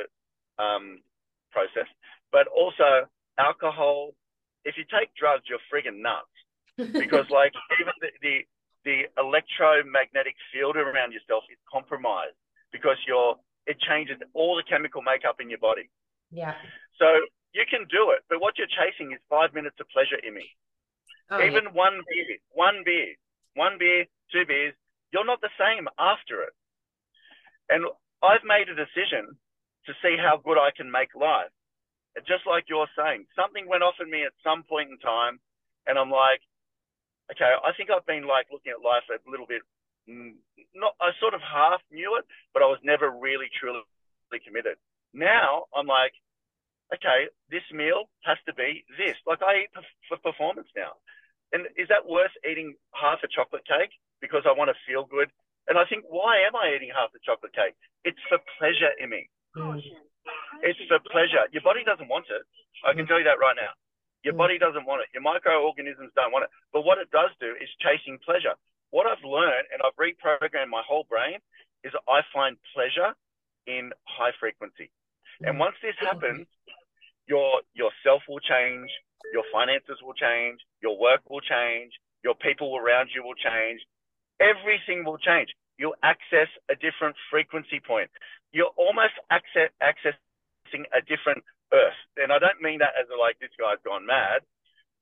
um, 0.63 1.03
process. 1.51 1.91
But 2.31 2.47
also 2.49 3.11
alcohol. 3.39 4.15
If 4.65 4.77
you 4.77 4.85
take 4.87 5.15
drugs, 5.15 5.45
you're 5.49 5.63
friggin' 5.73 6.01
nuts. 6.01 6.32
Because 6.76 7.29
like 7.31 7.52
even 7.81 7.93
the, 8.00 8.11
the, 8.23 8.37
the 8.85 8.99
electromagnetic 9.21 10.35
field 10.52 10.76
around 10.76 11.12
yourself 11.12 11.45
is 11.50 11.59
compromised 11.71 12.37
because 12.73 12.97
you're, 13.07 13.37
it 13.67 13.79
changes 13.81 14.17
all 14.35 14.57
the 14.57 14.64
chemical 14.64 15.02
makeup 15.02 15.37
in 15.41 15.50
your 15.50 15.61
body. 15.61 15.88
Yeah. 16.31 16.55
So 16.99 17.07
you 17.52 17.64
can 17.69 17.85
do 17.93 18.11
it, 18.17 18.25
but 18.29 18.41
what 18.41 18.57
you're 18.57 18.73
chasing 18.73 19.12
is 19.12 19.21
five 19.29 19.52
minutes 19.52 19.76
of 19.81 19.87
pleasure 19.93 20.17
Imi. 20.25 20.49
Oh, 21.31 21.45
Even 21.45 21.64
yeah. 21.69 21.76
one 21.76 22.00
beer, 22.09 22.37
one 22.52 22.83
beer, 22.85 23.14
one 23.55 23.76
beer, 23.79 24.07
two 24.33 24.45
beers, 24.47 24.75
you're 25.12 25.29
not 25.29 25.40
the 25.40 25.53
same 25.61 25.87
after 26.01 26.42
it. 26.42 26.57
And 27.68 27.85
I've 28.25 28.44
made 28.44 28.68
a 28.68 28.75
decision 28.75 29.37
to 29.87 29.92
see 30.03 30.16
how 30.16 30.40
good 30.40 30.57
I 30.57 30.70
can 30.75 30.90
make 30.90 31.14
life. 31.14 31.53
And 32.16 32.25
Just 32.27 32.47
like 32.47 32.64
you're 32.68 32.88
saying, 32.97 33.27
something 33.37 33.68
went 33.68 33.83
off 33.83 34.01
in 34.01 34.11
me 34.11 34.25
at 34.25 34.33
some 34.44 34.62
point 34.64 34.90
in 34.90 34.99
time, 34.99 35.40
and 35.87 35.99
I'm 35.99 36.11
like, 36.11 36.40
okay, 37.31 37.53
I 37.63 37.71
think 37.77 37.91
I've 37.91 38.07
been 38.07 38.27
like 38.27 38.47
looking 38.51 38.73
at 38.73 38.83
life 38.83 39.07
a 39.11 39.19
little 39.31 39.47
bit, 39.47 39.63
mm, 40.09 40.35
not, 40.75 40.97
I 41.01 41.13
sort 41.21 41.35
of 41.35 41.41
half 41.41 41.81
knew 41.93 42.17
it, 42.19 42.25
but 42.55 42.63
I 42.63 42.67
was 42.67 42.79
never 42.83 43.11
really 43.11 43.47
truly 43.55 43.85
committed. 44.45 44.81
Now 45.13 45.69
I'm 45.77 45.87
like, 45.87 46.17
okay, 46.95 47.29
this 47.51 47.65
meal 47.73 48.09
has 48.25 48.39
to 48.47 48.55
be 48.55 48.85
this. 48.97 49.17
Like 49.27 49.41
I 49.43 49.69
eat 49.69 49.73
for 50.09 50.17
performance 50.19 50.69
now. 50.77 50.97
And 51.53 51.69
is 51.77 51.89
that 51.93 52.09
worth 52.09 52.33
eating 52.49 52.75
half 52.97 53.21
a 53.21 53.29
chocolate 53.29 53.69
cake 53.69 53.93
because 54.25 54.49
I 54.49 54.57
want 54.57 54.73
to 54.73 54.85
feel 54.89 55.05
good? 55.05 55.29
And 55.69 55.77
I 55.79 55.85
think, 55.85 56.05
why 56.09 56.41
am 56.49 56.57
I 56.57 56.75
eating 56.75 56.91
half 56.91 57.13
the 57.13 57.21
chocolate 57.23 57.53
cake? 57.55 57.77
It's 58.05 58.19
for 58.29 58.41
pleasure 58.59 58.91
Imi. 58.99 59.29
Mm. 59.57 59.79
It's 60.65 60.81
for 60.89 60.99
pleasure. 61.13 61.45
Your 61.53 61.63
body 61.63 61.85
doesn't 61.85 62.09
want 62.09 62.27
it. 62.33 62.43
I 62.83 62.95
can 62.97 63.07
tell 63.07 63.19
you 63.19 63.29
that 63.29 63.39
right 63.39 63.55
now. 63.55 63.71
Your 64.23 64.35
mm. 64.35 64.39
body 64.39 64.59
doesn't 64.59 64.87
want 64.87 65.03
it. 65.03 65.09
Your 65.13 65.23
microorganisms 65.23 66.11
don't 66.15 66.33
want 66.33 66.45
it. 66.45 66.51
But 66.73 66.83
what 66.83 66.99
it 66.99 67.11
does 67.11 67.31
do 67.41 67.55
is 67.59 67.69
chasing 67.83 68.19
pleasure. 68.25 68.55
What 68.91 69.07
I've 69.07 69.25
learned, 69.25 69.73
and 69.73 69.81
I've 69.83 69.97
reprogrammed 69.97 70.71
my 70.71 70.83
whole 70.87 71.07
brain, 71.09 71.41
is 71.83 71.93
I 72.09 72.21
find 72.33 72.57
pleasure 72.75 73.15
in 73.67 73.91
high 74.05 74.33
frequency. 74.39 74.91
And 75.43 75.59
once 75.59 75.75
this 75.83 75.97
happens, 75.99 76.47
your 77.27 77.63
yourself 77.75 78.23
will 78.29 78.39
change, 78.39 78.91
your 79.33 79.43
finances 79.53 79.99
will 80.03 80.15
change, 80.15 80.61
your 80.83 80.99
work 80.99 81.23
will 81.31 81.41
change, 81.41 81.93
your 82.23 82.35
people 82.35 82.77
around 82.77 83.11
you 83.15 83.23
will 83.23 83.35
change, 83.35 83.81
everything 84.39 85.05
will 85.05 85.19
change. 85.19 85.51
You'll 85.79 85.99
access 86.03 86.47
a 86.71 86.75
different 86.75 87.17
frequency 87.31 87.81
point. 87.81 88.11
You're 88.53 88.75
almost 88.77 89.15
access, 89.31 89.71
accessing 89.83 90.87
a 90.93 91.01
different 91.01 91.43
earth. 91.73 91.99
And 92.16 92.33
I 92.33 92.38
don't 92.38 92.61
mean 92.61 92.79
that 92.81 92.98
as 92.98 93.09
a, 93.09 93.16
like 93.16 93.38
this 93.40 93.55
guy's 93.57 93.81
gone 93.85 94.05
mad. 94.07 94.44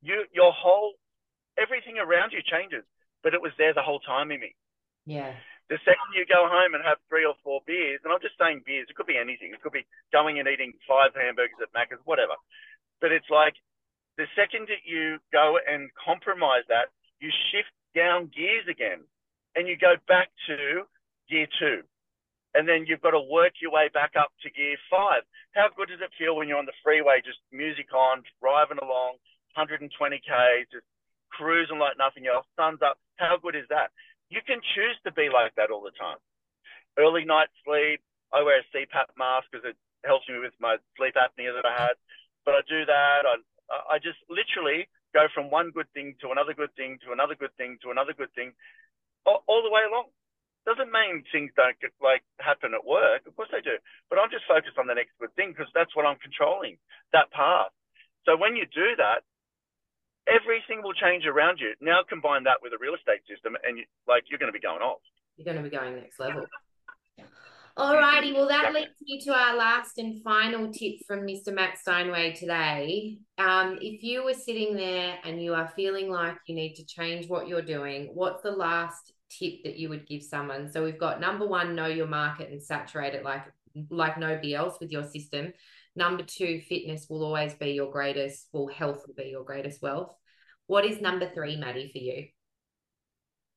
You 0.02 0.24
your 0.32 0.52
whole 0.52 0.94
everything 1.58 1.98
around 1.98 2.32
you 2.32 2.40
changes, 2.44 2.84
but 3.22 3.34
it 3.34 3.42
was 3.42 3.52
there 3.58 3.74
the 3.74 3.84
whole 3.84 4.00
time 4.00 4.30
Imi. 4.30 4.54
Yeah. 5.06 5.34
The 5.68 5.78
second 5.86 6.10
you 6.18 6.26
go 6.26 6.50
home 6.50 6.74
and 6.74 6.82
have 6.82 6.98
three 7.06 7.22
or 7.22 7.38
four 7.46 7.62
beers, 7.62 8.02
and 8.02 8.10
I'm 8.10 8.18
just 8.18 8.34
saying 8.34 8.66
beers, 8.66 8.90
it 8.90 8.96
could 8.98 9.06
be 9.06 9.18
anything. 9.18 9.54
It 9.54 9.62
could 9.62 9.74
be 9.74 9.86
going 10.10 10.42
and 10.42 10.50
eating 10.50 10.74
five 10.82 11.14
hamburgers 11.14 11.62
at 11.62 11.70
Macca's, 11.70 12.02
whatever. 12.02 12.34
But 12.98 13.14
it's 13.14 13.30
like 13.30 13.54
the 14.18 14.26
second 14.34 14.66
that 14.66 14.82
you 14.82 15.22
go 15.32 15.58
and 15.62 15.90
compromise 15.94 16.66
that, 16.68 16.90
you 17.22 17.30
shift 17.52 17.70
down 17.94 18.30
gears 18.34 18.66
again 18.66 19.06
and 19.54 19.68
you 19.68 19.76
go 19.76 19.94
back 20.08 20.28
to 20.48 20.86
gear 21.28 21.46
two. 21.58 21.82
And 22.54 22.66
then 22.66 22.84
you've 22.86 23.02
got 23.02 23.14
to 23.14 23.22
work 23.22 23.62
your 23.62 23.70
way 23.70 23.88
back 23.92 24.18
up 24.18 24.34
to 24.42 24.50
gear 24.50 24.74
five. 24.90 25.22
How 25.54 25.70
good 25.70 25.88
does 25.88 26.02
it 26.02 26.10
feel 26.18 26.34
when 26.34 26.48
you're 26.48 26.58
on 26.58 26.66
the 26.66 26.76
freeway, 26.82 27.22
just 27.22 27.38
music 27.54 27.94
on, 27.94 28.22
driving 28.42 28.82
along, 28.82 29.22
120K, 29.54 30.66
just 30.70 30.86
cruising 31.30 31.78
like 31.78 31.94
nothing 31.98 32.26
else, 32.26 32.46
sun's 32.58 32.82
up? 32.82 32.98
How 33.22 33.38
good 33.38 33.54
is 33.54 33.66
that? 33.70 33.94
You 34.30 34.42
can 34.42 34.58
choose 34.74 34.98
to 35.06 35.12
be 35.14 35.30
like 35.30 35.54
that 35.54 35.70
all 35.70 35.82
the 35.82 35.94
time. 35.94 36.18
Early 36.98 37.24
night 37.24 37.50
sleep. 37.62 38.02
I 38.30 38.42
wear 38.42 38.62
a 38.62 38.66
CPAP 38.70 39.14
mask 39.18 39.50
because 39.50 39.66
it 39.66 39.78
helps 40.06 40.26
me 40.30 40.38
with 40.38 40.54
my 40.62 40.78
sleep 40.94 41.18
apnea 41.18 41.50
that 41.54 41.66
I 41.66 41.74
had. 41.74 41.98
But 42.46 42.54
I 42.54 42.62
do 42.66 42.86
that. 42.86 43.26
I, 43.26 43.34
I 43.94 43.98
just 43.98 44.18
literally 44.30 44.86
go 45.14 45.26
from 45.34 45.50
one 45.50 45.70
good 45.70 45.90
thing 45.94 46.14
to 46.22 46.30
another 46.30 46.54
good 46.54 46.74
thing 46.78 46.98
to 47.06 47.12
another 47.12 47.34
good 47.34 47.54
thing 47.58 47.78
to 47.82 47.90
another 47.90 48.14
good 48.14 48.32
thing 48.34 48.54
all, 49.26 49.42
all 49.46 49.62
the 49.62 49.70
way 49.70 49.82
along. 49.86 50.14
Doesn't 50.70 50.94
mean 50.94 51.26
things 51.34 51.50
don't 51.58 51.74
get, 51.82 51.90
like 51.98 52.22
happen 52.38 52.78
at 52.78 52.86
work. 52.86 53.26
Of 53.26 53.34
course 53.34 53.50
they 53.50 53.58
do. 53.58 53.74
But 54.06 54.22
I'm 54.22 54.30
just 54.30 54.46
focused 54.46 54.78
on 54.78 54.86
the 54.86 54.94
next 54.94 55.18
good 55.18 55.34
thing 55.34 55.50
because 55.50 55.66
that's 55.74 55.90
what 55.98 56.06
I'm 56.06 56.14
controlling, 56.22 56.78
that 57.10 57.26
path. 57.34 57.74
So 58.22 58.38
when 58.38 58.54
you 58.54 58.70
do 58.70 58.94
that, 59.02 59.26
everything 60.30 60.86
will 60.86 60.94
change 60.94 61.26
around 61.26 61.58
you. 61.58 61.74
Now 61.82 62.06
combine 62.06 62.44
that 62.46 62.62
with 62.62 62.70
a 62.70 62.78
real 62.78 62.94
estate 62.94 63.26
system, 63.26 63.58
and 63.66 63.82
you, 63.82 63.84
like 64.06 64.30
you're 64.30 64.38
going 64.38 64.52
to 64.52 64.54
be 64.54 64.62
going 64.62 64.78
off. 64.78 65.02
You're 65.36 65.50
going 65.50 65.58
to 65.58 65.66
be 65.66 65.74
going 65.74 65.96
next 65.98 66.20
level. 66.20 66.46
Alrighty, 67.78 68.34
well 68.34 68.48
that 68.48 68.74
leads 68.74 68.90
me 69.02 69.20
to 69.22 69.32
our 69.32 69.56
last 69.56 69.98
and 69.98 70.22
final 70.22 70.70
tip 70.70 70.96
from 71.06 71.20
Mr. 71.20 71.52
Matt 71.54 71.78
Steinway 71.78 72.34
today. 72.34 73.18
Um, 73.38 73.78
if 73.80 74.02
you 74.02 74.22
were 74.22 74.34
sitting 74.34 74.76
there 74.76 75.18
and 75.24 75.42
you 75.42 75.54
are 75.54 75.72
feeling 75.74 76.10
like 76.10 76.36
you 76.46 76.54
need 76.54 76.74
to 76.74 76.84
change 76.84 77.28
what 77.28 77.48
you're 77.48 77.62
doing, 77.62 78.10
what's 78.12 78.42
the 78.42 78.50
last 78.50 79.14
tip 79.30 79.62
that 79.64 79.78
you 79.78 79.88
would 79.88 80.06
give 80.06 80.22
someone? 80.22 80.70
So 80.70 80.84
we've 80.84 80.98
got 80.98 81.20
number 81.20 81.46
one, 81.46 81.74
know 81.74 81.86
your 81.86 82.06
market 82.06 82.50
and 82.50 82.62
saturate 82.62 83.14
it 83.14 83.24
like 83.24 83.44
like 83.88 84.18
nobody 84.18 84.54
else 84.54 84.78
with 84.80 84.90
your 84.90 85.04
system. 85.04 85.52
Number 85.96 86.22
two, 86.22 86.60
fitness 86.68 87.06
will 87.08 87.24
always 87.24 87.54
be 87.54 87.70
your 87.70 87.90
greatest, 87.90 88.48
well, 88.52 88.66
health 88.66 89.04
will 89.06 89.14
be 89.14 89.30
your 89.30 89.44
greatest 89.44 89.82
wealth. 89.82 90.12
What 90.66 90.84
is 90.84 91.00
number 91.00 91.30
three, 91.32 91.56
Maddie, 91.56 91.90
for 91.92 91.98
you? 91.98 92.28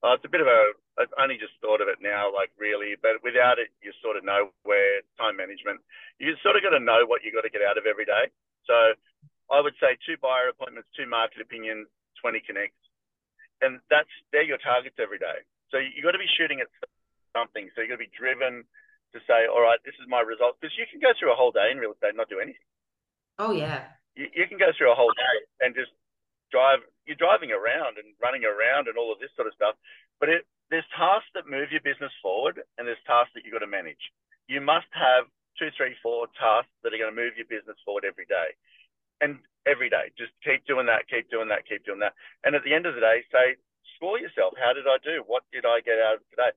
Uh, 0.04 0.16
it's 0.16 0.26
a 0.26 0.30
bit 0.30 0.42
of 0.42 0.48
a 0.48 0.74
I've 0.94 1.14
only 1.18 1.42
just 1.42 1.58
thought 1.58 1.82
of 1.82 1.90
it 1.90 1.98
now, 2.06 2.30
like 2.30 2.54
really, 2.54 2.94
but 3.02 3.18
without 3.26 3.58
it, 3.58 3.74
you 3.82 3.90
sort 4.06 4.14
of 4.14 4.22
know 4.22 4.54
where 4.62 5.02
time 5.18 5.38
management. 5.38 5.82
You 6.22 6.38
sort 6.46 6.54
of 6.54 6.62
got 6.62 6.78
to 6.78 6.84
know 6.84 7.10
what 7.10 7.26
you 7.26 7.34
got 7.34 7.42
to 7.42 7.50
get 7.50 7.66
out 7.66 7.82
of 7.82 7.90
every 7.90 8.06
day. 8.06 8.30
So 8.70 8.94
I 9.50 9.58
would 9.58 9.74
say 9.82 9.98
two 10.06 10.22
buyer 10.22 10.54
appointments, 10.54 10.90
two 10.94 11.10
market 11.10 11.42
opinions, 11.42 11.90
20 12.22 12.46
connects, 12.46 12.84
and 13.66 13.82
that's 13.90 14.12
they're 14.30 14.46
your 14.46 14.62
targets 14.62 15.02
every 15.02 15.18
day. 15.18 15.42
So 15.74 15.82
you've 15.82 16.06
got 16.06 16.14
to 16.14 16.22
be 16.22 16.30
shooting 16.38 16.62
at 16.62 16.70
something. 17.34 17.66
So 17.74 17.82
you've 17.82 17.90
got 17.90 17.98
to 17.98 18.06
be 18.06 18.14
driven 18.14 18.62
to 19.12 19.20
say, 19.26 19.50
all 19.50 19.66
right, 19.66 19.82
this 19.82 19.98
is 19.98 20.06
my 20.06 20.22
result, 20.22 20.58
because 20.62 20.74
you 20.78 20.86
can 20.90 21.02
go 21.02 21.14
through 21.18 21.34
a 21.34 21.38
whole 21.38 21.54
day 21.54 21.74
in 21.74 21.82
real 21.82 21.98
estate 21.98 22.14
and 22.14 22.22
not 22.22 22.30
do 22.30 22.38
anything. 22.38 22.70
Oh 23.42 23.50
yeah. 23.50 23.90
You, 24.14 24.30
you 24.30 24.46
can 24.46 24.62
go 24.62 24.70
through 24.78 24.94
a 24.94 24.98
whole 24.98 25.14
day 25.14 25.36
and 25.66 25.74
just 25.74 25.90
drive. 26.54 26.86
You're 27.10 27.18
driving 27.18 27.50
around 27.50 27.98
and 27.98 28.14
running 28.22 28.46
around 28.46 28.86
and 28.86 28.98
all 28.98 29.10
of 29.10 29.18
this 29.18 29.34
sort 29.34 29.50
of 29.50 29.58
stuff, 29.58 29.74
but 30.22 30.30
it 30.30 30.46
there's 30.70 30.86
tasks 30.98 31.30
that 31.34 31.50
move 31.50 31.70
your 31.70 31.86
business 31.86 32.14
forward 32.22 32.62
and 32.78 32.86
there's 32.86 33.02
tasks 33.06 33.34
that 33.38 33.46
you've 33.46 33.54
got 33.54 33.66
to 33.66 33.70
manage. 33.70 34.02
You 34.50 34.62
must 34.62 34.90
have 34.94 35.30
two, 35.58 35.70
three, 35.78 35.94
four 36.02 36.26
tasks 36.34 36.74
that 36.82 36.94
are 36.94 37.02
going 37.02 37.14
to 37.14 37.18
move 37.18 37.38
your 37.38 37.46
business 37.46 37.78
forward 37.86 38.06
every 38.06 38.26
day. 38.26 38.58
And 39.22 39.38
every 39.70 39.94
day, 39.94 40.10
just 40.18 40.34
keep 40.42 40.66
doing 40.66 40.90
that, 40.90 41.06
keep 41.08 41.30
doing 41.30 41.48
that, 41.54 41.70
keep 41.70 41.86
doing 41.86 42.02
that. 42.02 42.18
And 42.44 42.58
at 42.58 42.66
the 42.66 42.74
end 42.74 42.90
of 42.90 42.98
the 42.98 43.06
day, 43.06 43.22
say, 43.30 43.56
score 44.04 44.20
yourself. 44.20 44.52
How 44.60 44.76
did 44.76 44.84
I 44.84 45.00
do? 45.00 45.24
What 45.24 45.48
did 45.56 45.64
I 45.64 45.80
get 45.80 45.96
out 46.04 46.20
of 46.20 46.28
today? 46.28 46.52